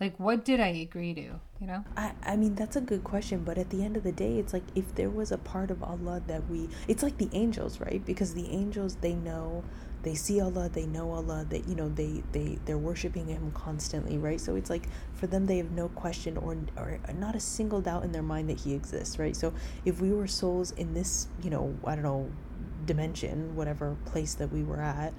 [0.00, 1.20] like what did i agree to
[1.60, 1.84] you know?
[1.94, 4.54] I, I mean that's a good question but at the end of the day it's
[4.54, 8.04] like if there was a part of allah that we it's like the angels right?
[8.04, 9.62] Because the angels they know
[10.02, 14.16] they see allah they know allah that you know they they they're worshiping him constantly
[14.16, 14.40] right?
[14.40, 18.04] So it's like for them they have no question or or not a single doubt
[18.04, 19.36] in their mind that he exists right?
[19.36, 19.52] So
[19.84, 22.30] if we were souls in this you know i don't know
[22.86, 25.12] dimension whatever place that we were at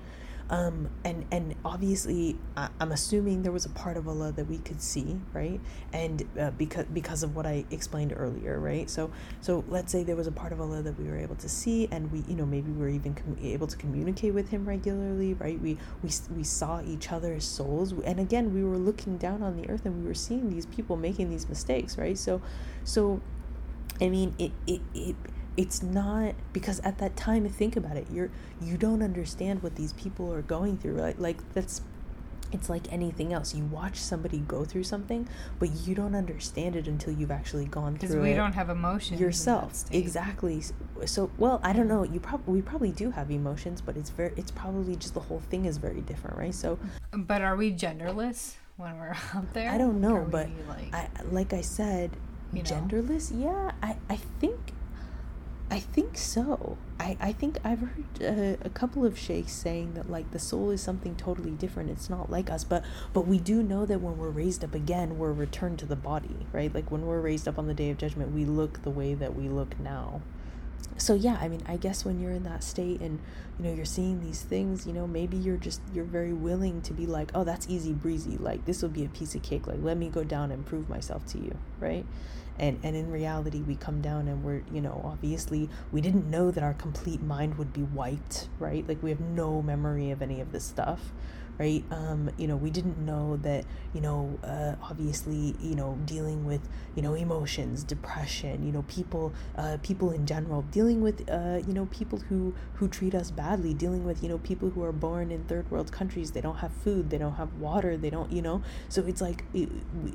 [0.51, 4.57] um, and and obviously I, am assuming there was a part of Allah that we
[4.57, 5.61] could see right?
[5.93, 8.89] And uh, because because of what I explained earlier right?
[8.89, 11.47] So so let's say there was a part of Allah that we were able to
[11.47, 14.67] see and we you know maybe we were even com- able to communicate with him
[14.67, 15.59] regularly right?
[15.59, 17.93] We we we saw each other's souls.
[18.03, 20.97] And again we were looking down on the earth and we were seeing these people
[20.97, 22.17] making these mistakes right?
[22.17, 22.41] So
[22.83, 23.21] so
[24.01, 25.15] I mean it it, it
[25.61, 29.93] it's not because at that time think about it you're you don't understand what these
[29.93, 31.19] people are going through right?
[31.19, 31.81] Like that's
[32.53, 33.55] it's like anything else.
[33.55, 37.95] You watch somebody go through something but you don't understand it until you've actually gone
[37.95, 39.85] through it because we don't have emotions yourself.
[39.91, 40.63] exactly.
[41.05, 44.33] So well i don't know you probably we probably do have emotions but it's very
[44.35, 46.55] it's probably just the whole thing is very different right?
[46.55, 46.79] So
[47.13, 49.69] but are we genderless when we're up there?
[49.69, 52.09] I don't know but like, I, like i said
[52.51, 52.69] you know?
[52.69, 53.31] genderless?
[53.33, 54.73] Yeah i i think
[55.71, 56.77] I think so.
[56.99, 60.81] I, I think I've heard a couple of sheikhs saying that like the soul is
[60.81, 61.89] something totally different.
[61.89, 65.17] It's not like us, but but we do know that when we're raised up again,
[65.17, 66.75] we're returned to the body, right?
[66.75, 69.33] Like when we're raised up on the day of judgment, we look the way that
[69.33, 70.21] we look now.
[70.97, 73.19] So yeah, I mean, I guess when you're in that state and
[73.57, 76.93] you know you're seeing these things, you know, maybe you're just you're very willing to
[76.93, 78.37] be like, "Oh, that's easy breezy.
[78.37, 79.67] Like this will be a piece of cake.
[79.67, 82.05] Like let me go down and prove myself to you." Right?
[82.59, 86.51] and and in reality we come down and we're you know obviously we didn't know
[86.51, 90.39] that our complete mind would be wiped right like we have no memory of any
[90.41, 91.11] of this stuff
[91.61, 91.83] right?
[91.91, 93.63] Um you know we didn't know that
[93.95, 96.63] you know uh, obviously you know dealing with
[96.95, 99.25] you know emotions depression you know people
[99.61, 102.39] uh, people in general dealing with uh, you know people who
[102.77, 105.91] who treat us badly dealing with you know people who are born in third world
[105.91, 106.31] countries.
[106.31, 108.57] They don't have food they don't have water they don't you know?
[108.89, 109.69] So it's like it,
[110.03, 110.13] we,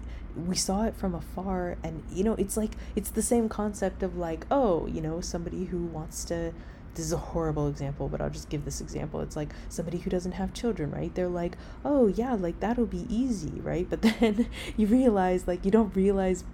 [0.48, 4.16] we saw it from afar and you know it's like it's the same concept of
[4.16, 6.52] like oh you know somebody who wants to
[6.96, 9.20] this is a horrible example, but I'll just give this example.
[9.20, 11.14] It's like somebody who doesn't have children, right?
[11.14, 13.88] They're like, oh, yeah, like that'll be easy, right?
[13.88, 16.44] But then you realize, like, you don't realize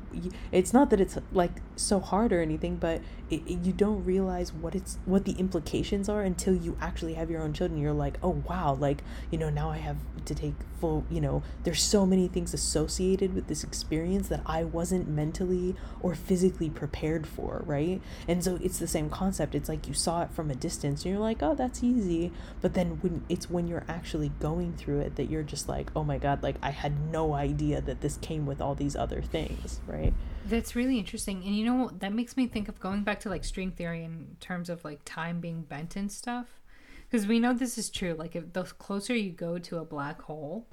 [0.51, 3.01] it's not that it's like so hard or anything, but
[3.33, 7.31] it, it, you don't realize what it's what the implications are until you actually have
[7.31, 7.81] your own children.
[7.81, 11.43] You're like, oh, wow, like, you know, now I have to take full, you know,
[11.65, 17.27] there's so many things associated with this experience that I wasn't mentally or physically prepared
[17.27, 18.01] for, right?
[18.29, 19.55] And so it's the same concept.
[19.55, 22.75] It's like you saw it from a distance and you're like oh that's easy but
[22.75, 26.19] then when it's when you're actually going through it that you're just like oh my
[26.19, 30.13] god like i had no idea that this came with all these other things right
[30.47, 33.45] that's really interesting and you know that makes me think of going back to like
[33.45, 36.61] string theory in terms of like time being bent and stuff
[37.09, 40.21] because we know this is true like if the closer you go to a black
[40.23, 40.67] hole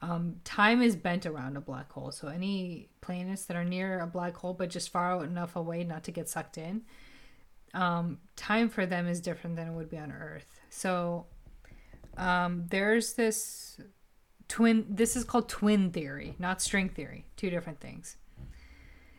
[0.00, 2.12] um, time is bent around a black hole.
[2.12, 6.04] So any planets that are near a black hole but just far enough away not
[6.04, 6.82] to get sucked in,
[7.74, 10.60] um, time for them is different than it would be on Earth.
[10.70, 11.26] So
[12.16, 13.80] um, there's this
[14.46, 14.86] twin.
[14.88, 17.26] This is called twin theory, not string theory.
[17.36, 18.16] Two different things.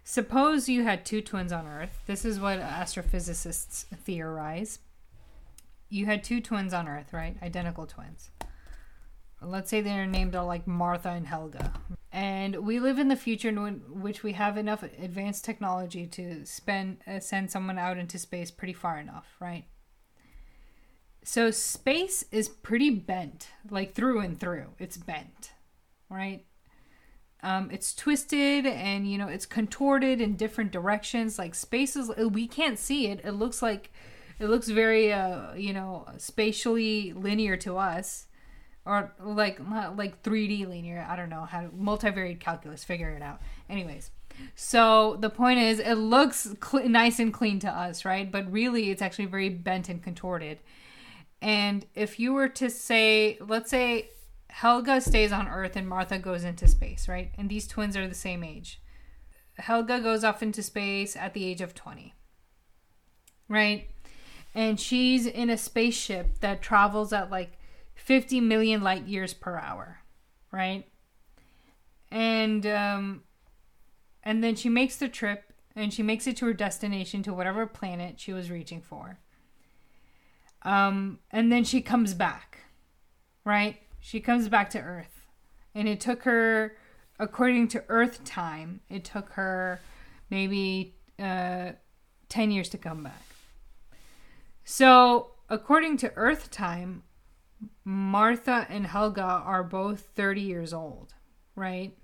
[0.09, 2.01] Suppose you had two twins on Earth.
[2.07, 4.79] This is what astrophysicists theorize.
[5.89, 7.37] You had two twins on Earth, right?
[7.43, 8.31] Identical twins
[9.41, 11.73] let's say they're named like Martha and Helga.
[12.11, 16.97] And we live in the future in which we have enough advanced technology to spend
[17.07, 19.65] uh, send someone out into space pretty far enough, right?
[21.23, 24.69] So space is pretty bent, like through and through.
[24.79, 25.51] It's bent,
[26.09, 26.45] right?
[27.41, 31.39] Um, it's twisted and you know it's contorted in different directions.
[31.39, 33.21] Like spaces we can't see it.
[33.23, 33.91] It looks like,
[34.39, 38.27] it looks very, uh, you know, spatially linear to us
[38.85, 39.59] or like
[39.95, 41.05] like 3D linear.
[41.07, 42.83] I don't know how to, multivariate calculus.
[42.83, 43.39] Figure it out.
[43.69, 44.11] Anyways,
[44.55, 48.29] so the point is, it looks cl- nice and clean to us, right?
[48.29, 50.59] But really, it's actually very bent and contorted.
[51.41, 54.09] And if you were to say, let's say
[54.49, 57.31] Helga stays on Earth and Martha goes into space, right?
[57.37, 58.81] And these twins are the same age.
[59.57, 62.13] Helga goes off into space at the age of 20,
[63.47, 63.89] right?
[64.55, 67.57] And she's in a spaceship that travels at like
[67.95, 69.99] 50 million light years per hour,
[70.51, 70.85] right?
[72.11, 73.23] And um,
[74.23, 77.65] and then she makes the trip and she makes it to her destination to whatever
[77.65, 79.19] planet she was reaching for.
[80.63, 82.59] Um, and then she comes back,
[83.45, 83.77] right?
[84.09, 85.27] She comes back to Earth,
[85.75, 86.75] and it took her,
[87.19, 89.81] according to Earth time, it took her
[90.31, 91.73] maybe uh,
[92.27, 93.21] ten years to come back.
[94.63, 97.03] So, according to Earth time,
[97.85, 101.13] Martha and Helga are both 30 years old,
[101.55, 101.95] right?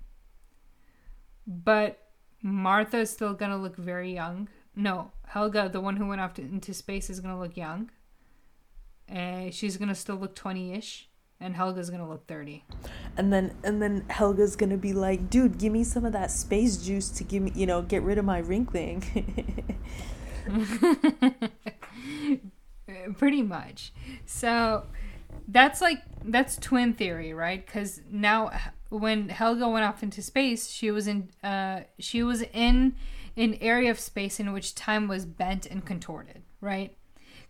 [1.44, 1.98] But
[2.40, 4.48] Martha is still going to look very young.
[4.76, 7.90] No, Helga, the one who went off to, into space, is going to look young.
[9.08, 11.08] And she's going to still look 20 ish.
[11.40, 12.64] And Helga's gonna look thirty.
[13.16, 16.78] And then and then Helga's gonna be like, dude, give me some of that space
[16.78, 19.02] juice to give me you know, get rid of my wrinkling.
[23.16, 23.92] Pretty much.
[24.24, 24.86] So
[25.48, 27.64] that's like that's twin theory, right?
[27.64, 28.50] Because now
[28.88, 32.94] when Helga went off into space, she was in uh, she was in
[33.36, 36.96] an area of space in which time was bent and contorted, right?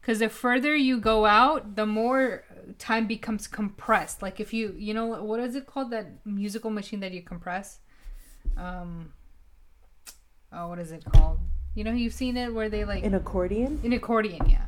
[0.00, 2.44] Because the further you go out, the more
[2.78, 4.22] time becomes compressed.
[4.22, 7.78] Like if you you know what is it called that musical machine that you compress?
[8.56, 9.12] Um,
[10.52, 11.38] oh, what is it called?
[11.74, 13.80] You know, you've seen it where they like an accordion.
[13.84, 14.66] An accordion, yeah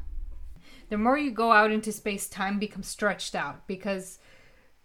[0.89, 4.19] the more you go out into space, time becomes stretched out because,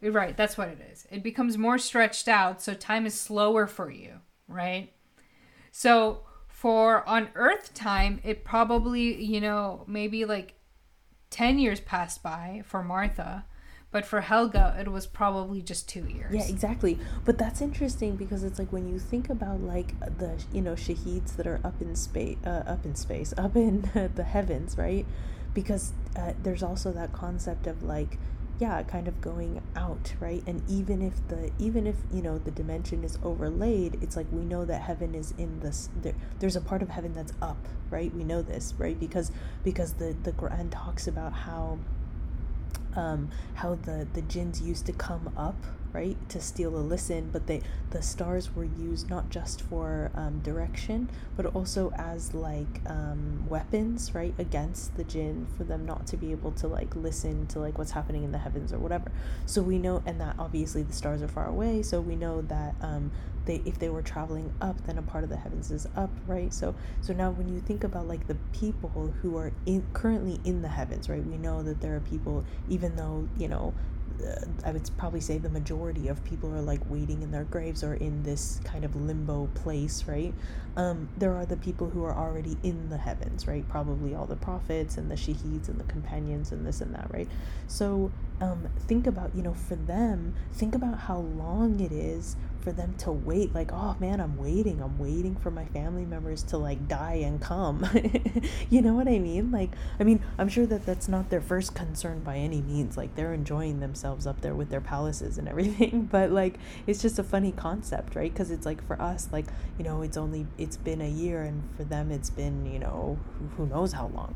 [0.01, 1.07] right, that's what it is.
[1.09, 4.91] It becomes more stretched out, so time is slower for you, right?
[5.71, 10.55] So for on Earth time, it probably, you know, maybe like
[11.33, 13.45] 10 years passed by for Martha.
[13.91, 16.33] But for Helga, it was probably just two years.
[16.33, 16.97] Yeah, exactly.
[17.25, 21.35] But that's interesting because it's like when you think about like the you know shaheeds
[21.35, 25.05] that are up in space, uh, up in space, up in the heavens, right?
[25.53, 28.17] because uh, there's also that concept of like
[28.59, 30.43] yeah kind of going out right?
[30.45, 34.41] And even if the even if you know the dimension is overlaid it's like we
[34.43, 38.13] know that heaven is in this there, there's a part of heaven that's up right?
[38.13, 38.99] We know this right?
[38.99, 39.31] Because
[39.63, 41.79] because the the quran talks about how
[42.95, 45.55] um how the the jinns used to come up
[45.93, 50.39] right to steal a listen but they the stars were used not just for um,
[50.39, 56.17] direction but also as like um, weapons right against the jinn for them not to
[56.17, 59.11] be able to like listen to like what's happening in the heavens or whatever.
[59.45, 62.75] So we know and that obviously the stars are far away so we know that
[62.81, 63.11] um,
[63.45, 66.53] they if they were traveling up then a part of the heavens is up right?
[66.53, 70.61] So so now when you think about like the people who are in currently in
[70.61, 73.73] the heavens right we know that there are people even though you know
[74.65, 77.95] I would probably say the majority of people are like waiting in their graves or
[77.95, 80.33] in this kind of limbo place, right?
[80.75, 83.67] Um, there are the people who are already in the heavens, right?
[83.67, 87.27] Probably all the prophets and the shaheeds and the companions and this and that, right?
[87.67, 92.71] So um, think about, you know, for them, think about how long it is for
[92.71, 93.53] them to wait.
[93.53, 94.81] Like, oh man, I'm waiting.
[94.81, 97.85] I'm waiting for my family members to like die and come.
[98.69, 99.51] you know what I mean?
[99.51, 102.95] Like, I mean, I'm sure that that's not their first concern by any means.
[102.97, 106.01] Like, they're enjoying themselves up there with their palaces and everything.
[106.13, 108.31] But like, it's just a funny concept, right?
[108.31, 109.45] Because it's like for us, like,
[109.77, 113.17] you know, it's only, it's been a year, and for them, it's been, you know,
[113.57, 114.35] who, knows how long.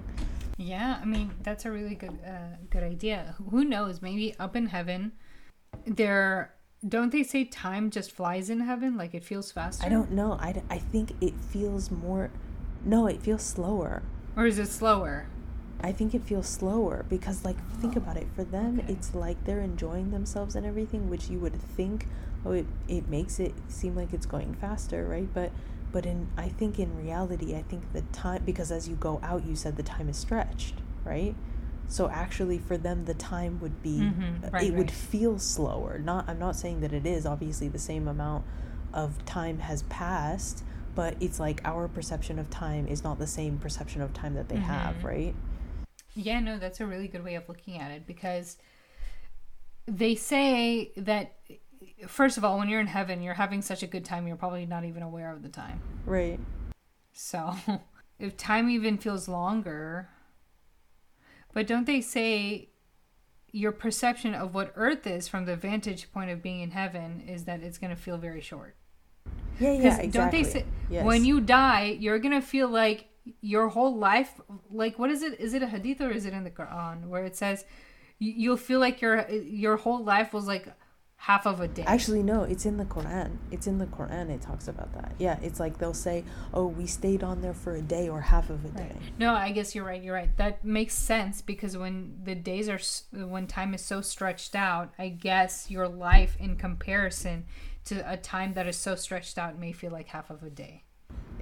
[0.58, 3.36] Yeah, I mean that's a really good uh, good idea.
[3.52, 4.02] Who knows?
[4.02, 5.12] Maybe up in heaven,
[5.86, 6.57] there
[6.88, 8.98] don't they say time just flies in heaven?
[8.98, 9.86] Like it feels faster.
[9.86, 10.34] I don't know.
[10.40, 12.32] I, I think it feels more.
[12.84, 14.04] No, it feels slower.
[14.36, 15.28] Or is it slower?
[15.82, 17.98] I think it feels slower because, like, think oh.
[17.98, 18.28] about it.
[18.36, 18.94] For them, okay.
[18.94, 22.08] it's like they're enjoying themselves and everything, which you would think,
[22.46, 25.32] oh, it, it makes it seem like it's going faster, right?
[25.34, 25.52] But
[25.92, 29.46] but in I think in reality, I think the time because as you go out,
[29.46, 31.36] you said the time is stretched, right?
[31.88, 34.44] So actually, for them, the time would be mm-hmm.
[34.50, 34.74] right, it right.
[34.74, 36.00] would feel slower.
[36.00, 37.26] Not I'm not saying that it is.
[37.26, 38.46] Obviously, the same amount
[38.94, 40.64] of time has passed,
[40.96, 44.50] but it's like our perception of time is not the same perception of time that
[44.50, 44.66] they mm-hmm.
[44.66, 45.34] have, right?
[46.16, 48.58] Yeah, no, that's a really good way of looking at it because
[49.86, 51.36] they say that
[52.08, 54.66] first of all, when you're in heaven, you're having such a good time, you're probably
[54.66, 55.82] not even aware of the time.
[56.06, 56.40] Right.
[57.14, 57.56] So,
[58.20, 60.10] if time even feels longer,
[61.58, 62.70] but don't they say
[63.52, 67.46] your perception of what earth is from the vantage point of being in heaven is
[67.46, 68.76] that it's going to feel very short?
[69.60, 70.08] Yeah, yeah, exactly.
[70.10, 71.04] Don't they say yes.
[71.04, 73.08] when you die, you're going to feel like
[73.42, 74.40] your whole life
[74.70, 75.40] like what is it?
[75.40, 77.66] Is it a hadith or is it in the Quran where it says
[78.20, 80.68] you'll feel like your your whole life was like
[81.18, 81.84] half of a day.
[81.86, 83.38] Actually, no, it's in the Quran.
[83.52, 84.30] It's in the Quran.
[84.30, 85.14] It talks about that.
[85.20, 88.50] Yeah, it's like they'll say, "Oh, we stayed on there for a day or half
[88.50, 89.20] of a day." Right.
[89.20, 90.02] No, I guess you're right.
[90.02, 90.36] You're right.
[90.38, 92.80] That makes sense because when the days are
[93.12, 97.46] when time is so stretched out, I guess your life in comparison
[97.86, 100.84] to a time that is so stretched out may feel like half of a day.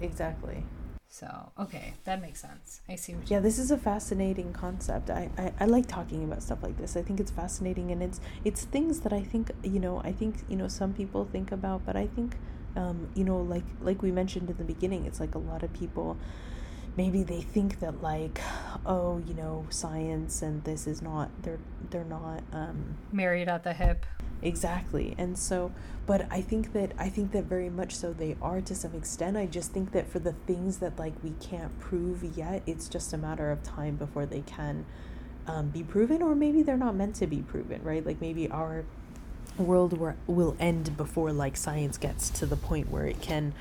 [0.01, 0.63] Exactly.
[1.15, 2.81] So, okay, that makes sense.
[2.89, 5.09] I see what Yeah, this is a fascinating concept.
[5.09, 6.97] I, I, I like talking about stuff like this.
[6.97, 10.43] I think it's fascinating and it's it's things that I think, you know, I think,
[10.49, 12.35] you know, some people think about, but I think
[12.75, 15.71] um, you know, like like we mentioned in the beginning, it's like a lot of
[15.71, 16.17] people
[16.97, 18.39] maybe they think that like
[18.85, 21.59] oh you know science and this is not they're
[21.89, 24.05] they're not um married at the hip
[24.41, 25.73] exactly and so
[26.05, 29.37] but i think that i think that very much so they are to some extent.
[29.37, 33.13] I just think that for the things that like we can't prove yet it's just
[33.13, 34.85] a matter of time before they can
[35.47, 38.05] um, be proven or maybe they're not meant to be proven right?
[38.05, 38.85] Like maybe our
[39.57, 43.53] world will, will end before like science gets to the point where it can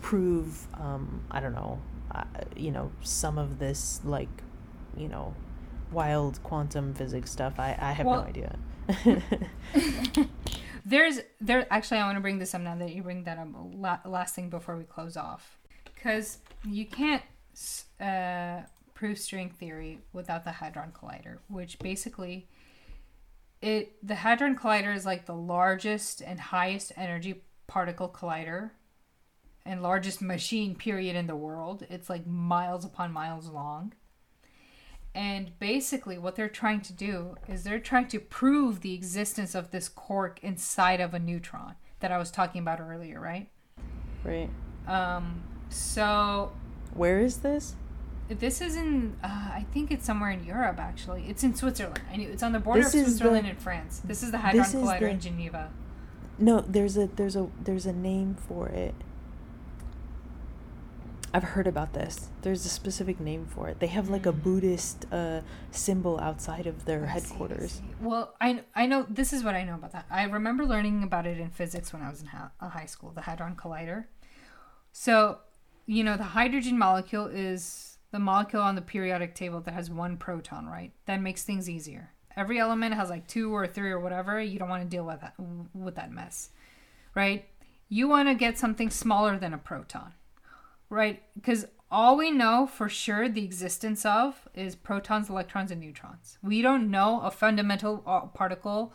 [0.00, 1.80] prove um, i don't know
[2.12, 2.24] uh,
[2.56, 4.28] you know some of this like
[4.96, 5.34] you know
[5.92, 7.54] wild quantum physics stuff.
[7.58, 8.58] I i have well, no idea
[10.84, 14.00] there's there actually i want to bring this up now that you bring that up
[14.04, 15.58] last thing before we close off
[15.94, 17.22] because you can't
[18.00, 18.60] uh,
[18.94, 22.48] prove string theory without the hadron collider which basically
[23.60, 28.70] it the hadron collider is like the largest and highest energy particle collider
[29.64, 31.86] and largest machine period in the world.
[31.88, 33.92] It's like miles upon miles long.
[35.14, 39.72] And basically, what they're trying to do is they're trying to prove the existence of
[39.72, 43.48] this quark inside of a neutron that I was talking about earlier, right?
[44.24, 44.50] Right.
[44.86, 45.42] Um.
[45.68, 46.52] So.
[46.94, 47.74] Where is this?
[48.28, 49.16] This is in.
[49.24, 50.78] Uh, I think it's somewhere in Europe.
[50.78, 52.02] Actually, it's in Switzerland.
[52.12, 54.00] I knew it's on the border this of Switzerland the, and France.
[54.04, 55.70] This is the Hadron Collider the, in Geneva.
[56.38, 58.94] No, there's a there's a there's a name for it.
[61.32, 62.28] I've heard about this.
[62.42, 63.78] There's a specific name for it.
[63.78, 64.42] They have like a mm.
[64.42, 67.72] Buddhist uh, symbol outside of their I headquarters.
[67.72, 67.94] See, see.
[68.00, 70.06] Well, I I know this is what I know about that.
[70.10, 73.22] I remember learning about it in physics when I was in ha- high school, the
[73.22, 74.06] hadron collider.
[74.92, 75.38] So,
[75.86, 80.16] you know, the hydrogen molecule is the molecule on the periodic table that has one
[80.16, 80.92] proton, right?
[81.06, 82.10] That makes things easier.
[82.36, 84.40] Every element has like two or three or whatever.
[84.40, 85.34] You don't want to deal with that
[85.74, 86.50] with that mess,
[87.14, 87.44] right?
[87.88, 90.12] You want to get something smaller than a proton
[90.90, 91.22] right?
[91.34, 96.38] Because all we know for sure the existence of is protons, electrons, and neutrons.
[96.42, 98.92] We don't know a fundamental uh, particle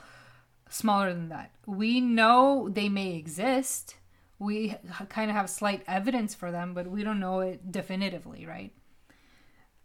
[0.69, 1.51] smaller than that.
[1.65, 3.95] We know they may exist.
[4.39, 4.75] We
[5.09, 8.71] kind of have slight evidence for them, but we don't know it definitively, right?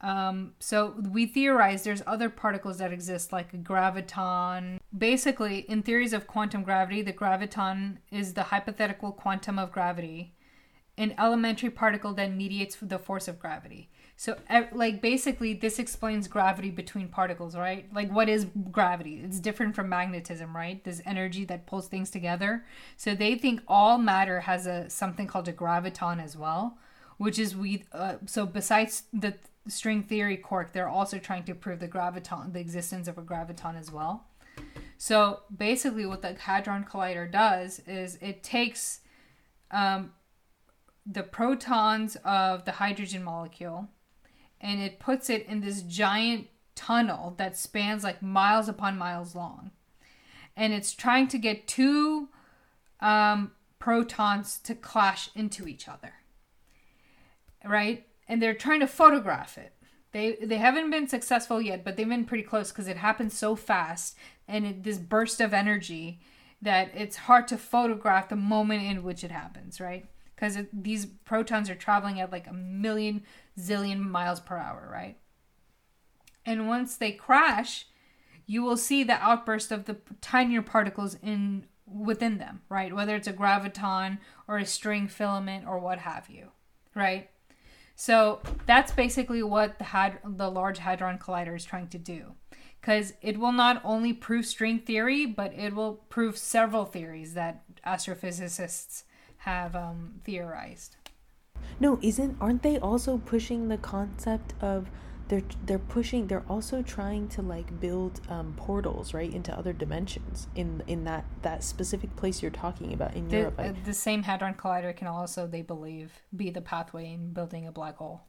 [0.03, 4.79] Um, so we theorize there's other particles that exist, like a graviton.
[4.97, 10.33] Basically, in theories of quantum gravity, the graviton is the hypothetical quantum of gravity
[11.01, 13.89] an elementary particle that mediates the force of gravity.
[14.17, 14.37] So,
[14.73, 17.87] like, basically, this explains gravity between particles, right?
[17.91, 19.23] Like, what is gravity?
[19.25, 20.85] It's different from magnetism, right?
[20.85, 22.67] This energy that pulls things together.
[22.99, 26.77] So, they think all matter has a something called a graviton as well,
[27.17, 27.85] which is we.
[27.93, 29.33] Uh, so, besides the
[29.69, 33.79] string theory quark, they're also trying to prove the graviton, the existence of a graviton
[33.81, 34.27] as well.
[34.99, 39.01] So, basically, what the Hadron Collider does is it takes
[39.71, 40.13] um,
[41.11, 43.89] the protons of the hydrogen molecule
[44.61, 49.71] and it puts it in this giant tunnel that spans like miles upon miles long.
[50.57, 52.29] And it's trying to get two
[53.01, 56.13] um, protons to clash into each other.
[57.65, 58.07] Right?
[58.29, 59.73] And they're trying to photograph it.
[60.13, 63.57] They, they haven't been successful yet, but they've been pretty close because it happens so
[63.57, 64.17] fast
[64.47, 66.21] and it, this burst of energy
[66.61, 70.07] that it's hard to photograph the moment in which it happens, right?
[70.41, 73.25] Because these protons are traveling at like a million
[73.59, 75.19] zillion miles per hour, right?
[76.47, 77.87] And once they crash,
[78.47, 82.95] you will see the outburst of the tinier particles in within them, right?
[82.95, 84.17] Whether it's a graviton
[84.49, 86.53] or a string filament or what have you,
[86.95, 87.29] right?
[87.95, 92.33] So that's basically what the had the Large Hadron Collider is trying to do,
[92.81, 97.65] because it will not only prove string theory, but it will prove several theories that
[97.87, 99.03] astrophysicists
[99.41, 100.97] have um, theorized.
[101.79, 104.91] No, isn't aren't they also pushing the concept of
[105.29, 110.49] they're they're pushing they're also trying to like build um, portals right into other dimensions
[110.55, 113.55] in in that that specific place you're talking about in the, Europe.
[113.59, 117.73] Uh, the same hadron collider can also they believe be the pathway in building a
[117.73, 118.23] black hole.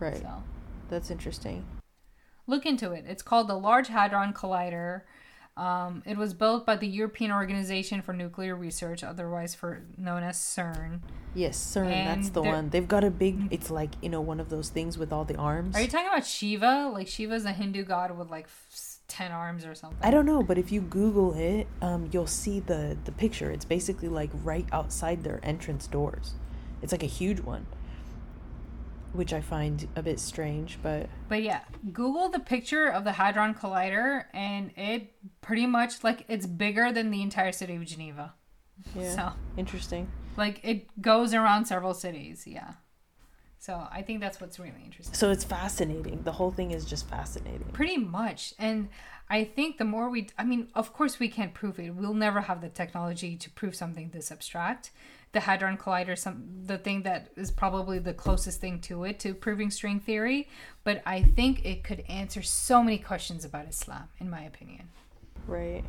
[0.00, 0.18] Right.
[0.18, 0.42] So.
[0.88, 1.66] That's interesting.
[2.46, 3.04] Look into it.
[3.06, 5.02] It's called the Large Hadron Collider.
[5.58, 10.38] Um, it was built by the European Organization for Nuclear Research, otherwise for known as
[10.38, 11.00] CERN.
[11.34, 11.90] Yes, CERN.
[11.90, 12.70] And that's the one.
[12.70, 13.48] They've got a big.
[13.50, 15.74] It's like you know one of those things with all the arms.
[15.74, 16.90] Are you talking about Shiva?
[16.94, 18.48] Like Shiva's a Hindu god with like
[19.08, 19.98] ten arms or something.
[20.00, 23.50] I don't know, but if you Google it, um, you'll see the the picture.
[23.50, 26.34] It's basically like right outside their entrance doors.
[26.82, 27.66] It's like a huge one
[29.12, 31.60] which I find a bit strange, but but yeah,
[31.92, 37.10] Google the picture of the Hadron Collider, and it pretty much like it's bigger than
[37.10, 38.34] the entire city of Geneva.
[38.94, 40.08] Yeah, so interesting.
[40.36, 42.44] Like it goes around several cities.
[42.46, 42.72] Yeah.
[43.60, 45.14] So I think that's what's really interesting.
[45.14, 46.22] So it's fascinating.
[46.22, 47.66] The whole thing is just fascinating.
[47.72, 48.88] Pretty much, and
[49.28, 51.90] I think the more we, I mean, of course we can't prove it.
[51.94, 54.90] We'll never have the technology to prove something this abstract
[55.32, 59.34] the hadron collider some the thing that is probably the closest thing to it to
[59.34, 60.48] proving string theory.
[60.84, 64.88] But i think it could answer so many questions about islam in my opinion.
[65.46, 65.84] Right.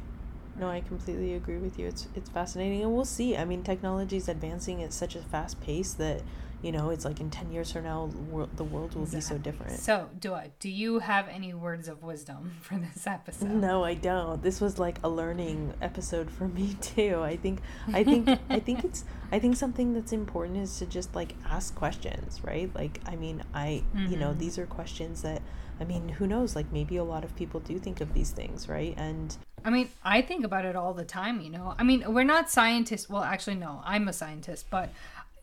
[0.58, 1.88] No i completely agree with you.
[1.88, 3.38] It's it's fascinating and we'll see.
[3.38, 6.22] I mean technology is advancing at such a fast pace that
[6.62, 8.10] you know it's like in 10 years from now
[8.56, 9.18] the world will exactly.
[9.18, 13.08] be so different so do i do you have any words of wisdom for this
[13.08, 17.62] episode no i don't this was like a learning episode for me too i think
[17.94, 21.76] i think i think it's i think something that's important is to just like ask
[21.76, 24.12] questions right like i mean i mm-hmm.
[24.12, 24.40] you know mm-hmm.
[24.40, 25.42] these are questions that
[25.80, 28.68] i mean who knows like maybe a lot of people do think of these things
[28.68, 31.76] right and I mean, I think about it all the time, you know.
[31.78, 33.10] I mean, we're not scientists.
[33.10, 34.90] Well, actually, no, I'm a scientist, but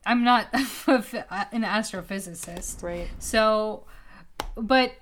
[0.06, 1.02] I'm not uh,
[1.52, 2.82] an astrophysicist.
[2.82, 3.08] Right.
[3.18, 3.84] So,
[4.54, 4.92] but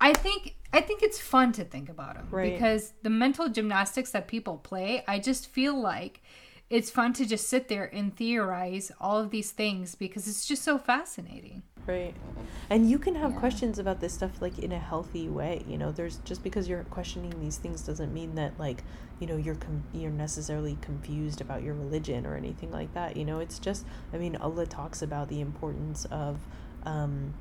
[0.00, 2.52] I think I think it's fun to think about them right.
[2.52, 6.20] because the mental gymnastics that people play, I just feel like
[6.68, 10.62] it's fun to just sit there and theorize all of these things because it's just
[10.62, 11.62] so fascinating.
[11.88, 12.14] Right.
[12.68, 13.40] And you can have yeah.
[13.40, 15.64] questions about this stuff like in a healthy way.
[15.66, 18.84] You know, there's just because you're questioning these things doesn't mean that like,
[19.18, 23.16] you know, you're com- you're necessarily confused about your religion or anything like that.
[23.16, 26.40] You know, it's just I mean, Allah talks about the importance of
[26.84, 27.32] um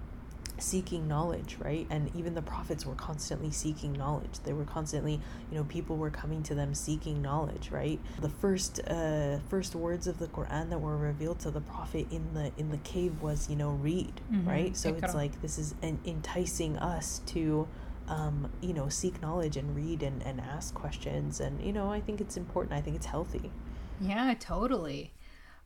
[0.59, 1.87] seeking knowledge right?
[1.89, 4.39] And even the prophets were constantly seeking knowledge.
[4.43, 5.19] They were constantly
[5.51, 7.99] you know people were coming to them seeking knowledge right?
[8.21, 12.33] The first uh first words of the quran that were revealed to the prophet in
[12.33, 14.47] the in the cave was you know read mm-hmm.
[14.47, 14.77] right?
[14.77, 17.67] So it's like this is an enticing us to
[18.07, 21.39] um, you know seek knowledge and read and, and ask questions.
[21.39, 22.73] And you know i think it's important.
[22.73, 23.51] I think it's healthy.
[23.99, 25.13] Yeah totally.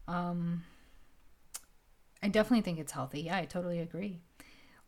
[0.08, 0.64] Um
[2.24, 3.22] i definitely think it's healthy.
[3.22, 4.22] Yeah i totally agree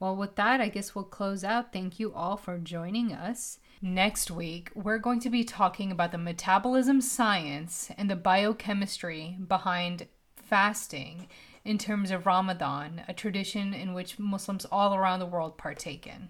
[0.04, 1.72] well, with that, I guess we'll close out.
[1.72, 3.60] Thank you all for joining us.
[3.82, 10.08] Next week, we're going to be talking about the metabolism science and the biochemistry behind
[10.36, 11.30] fasting
[11.64, 16.28] in terms of Ramadan, a tradition in which Muslims all around the world partake in.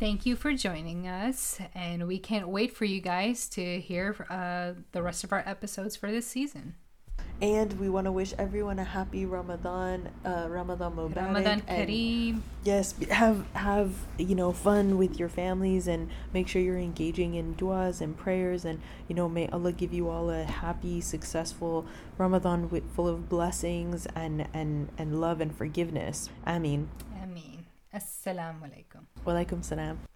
[0.00, 4.72] Thank you for joining us, and we can't wait for you guys to hear uh,
[4.90, 6.74] the rest of our episodes for this season.
[7.40, 11.16] And we want to wish everyone a happy Ramadan, uh, Ramadan Mubarak.
[11.16, 12.42] Ramadan Kareem.
[12.64, 17.54] Yes, have have you know fun with your families and make sure you're engaging in
[17.54, 21.86] duas and prayers and you know may Allah give you all a happy, successful
[22.18, 26.28] Ramadan with full of blessings and and and love and forgiveness.
[26.46, 26.88] Ameen.
[27.22, 27.64] Ameen.
[27.94, 29.08] Assalamu alaikum.
[29.24, 30.09] Wa alaikum salam.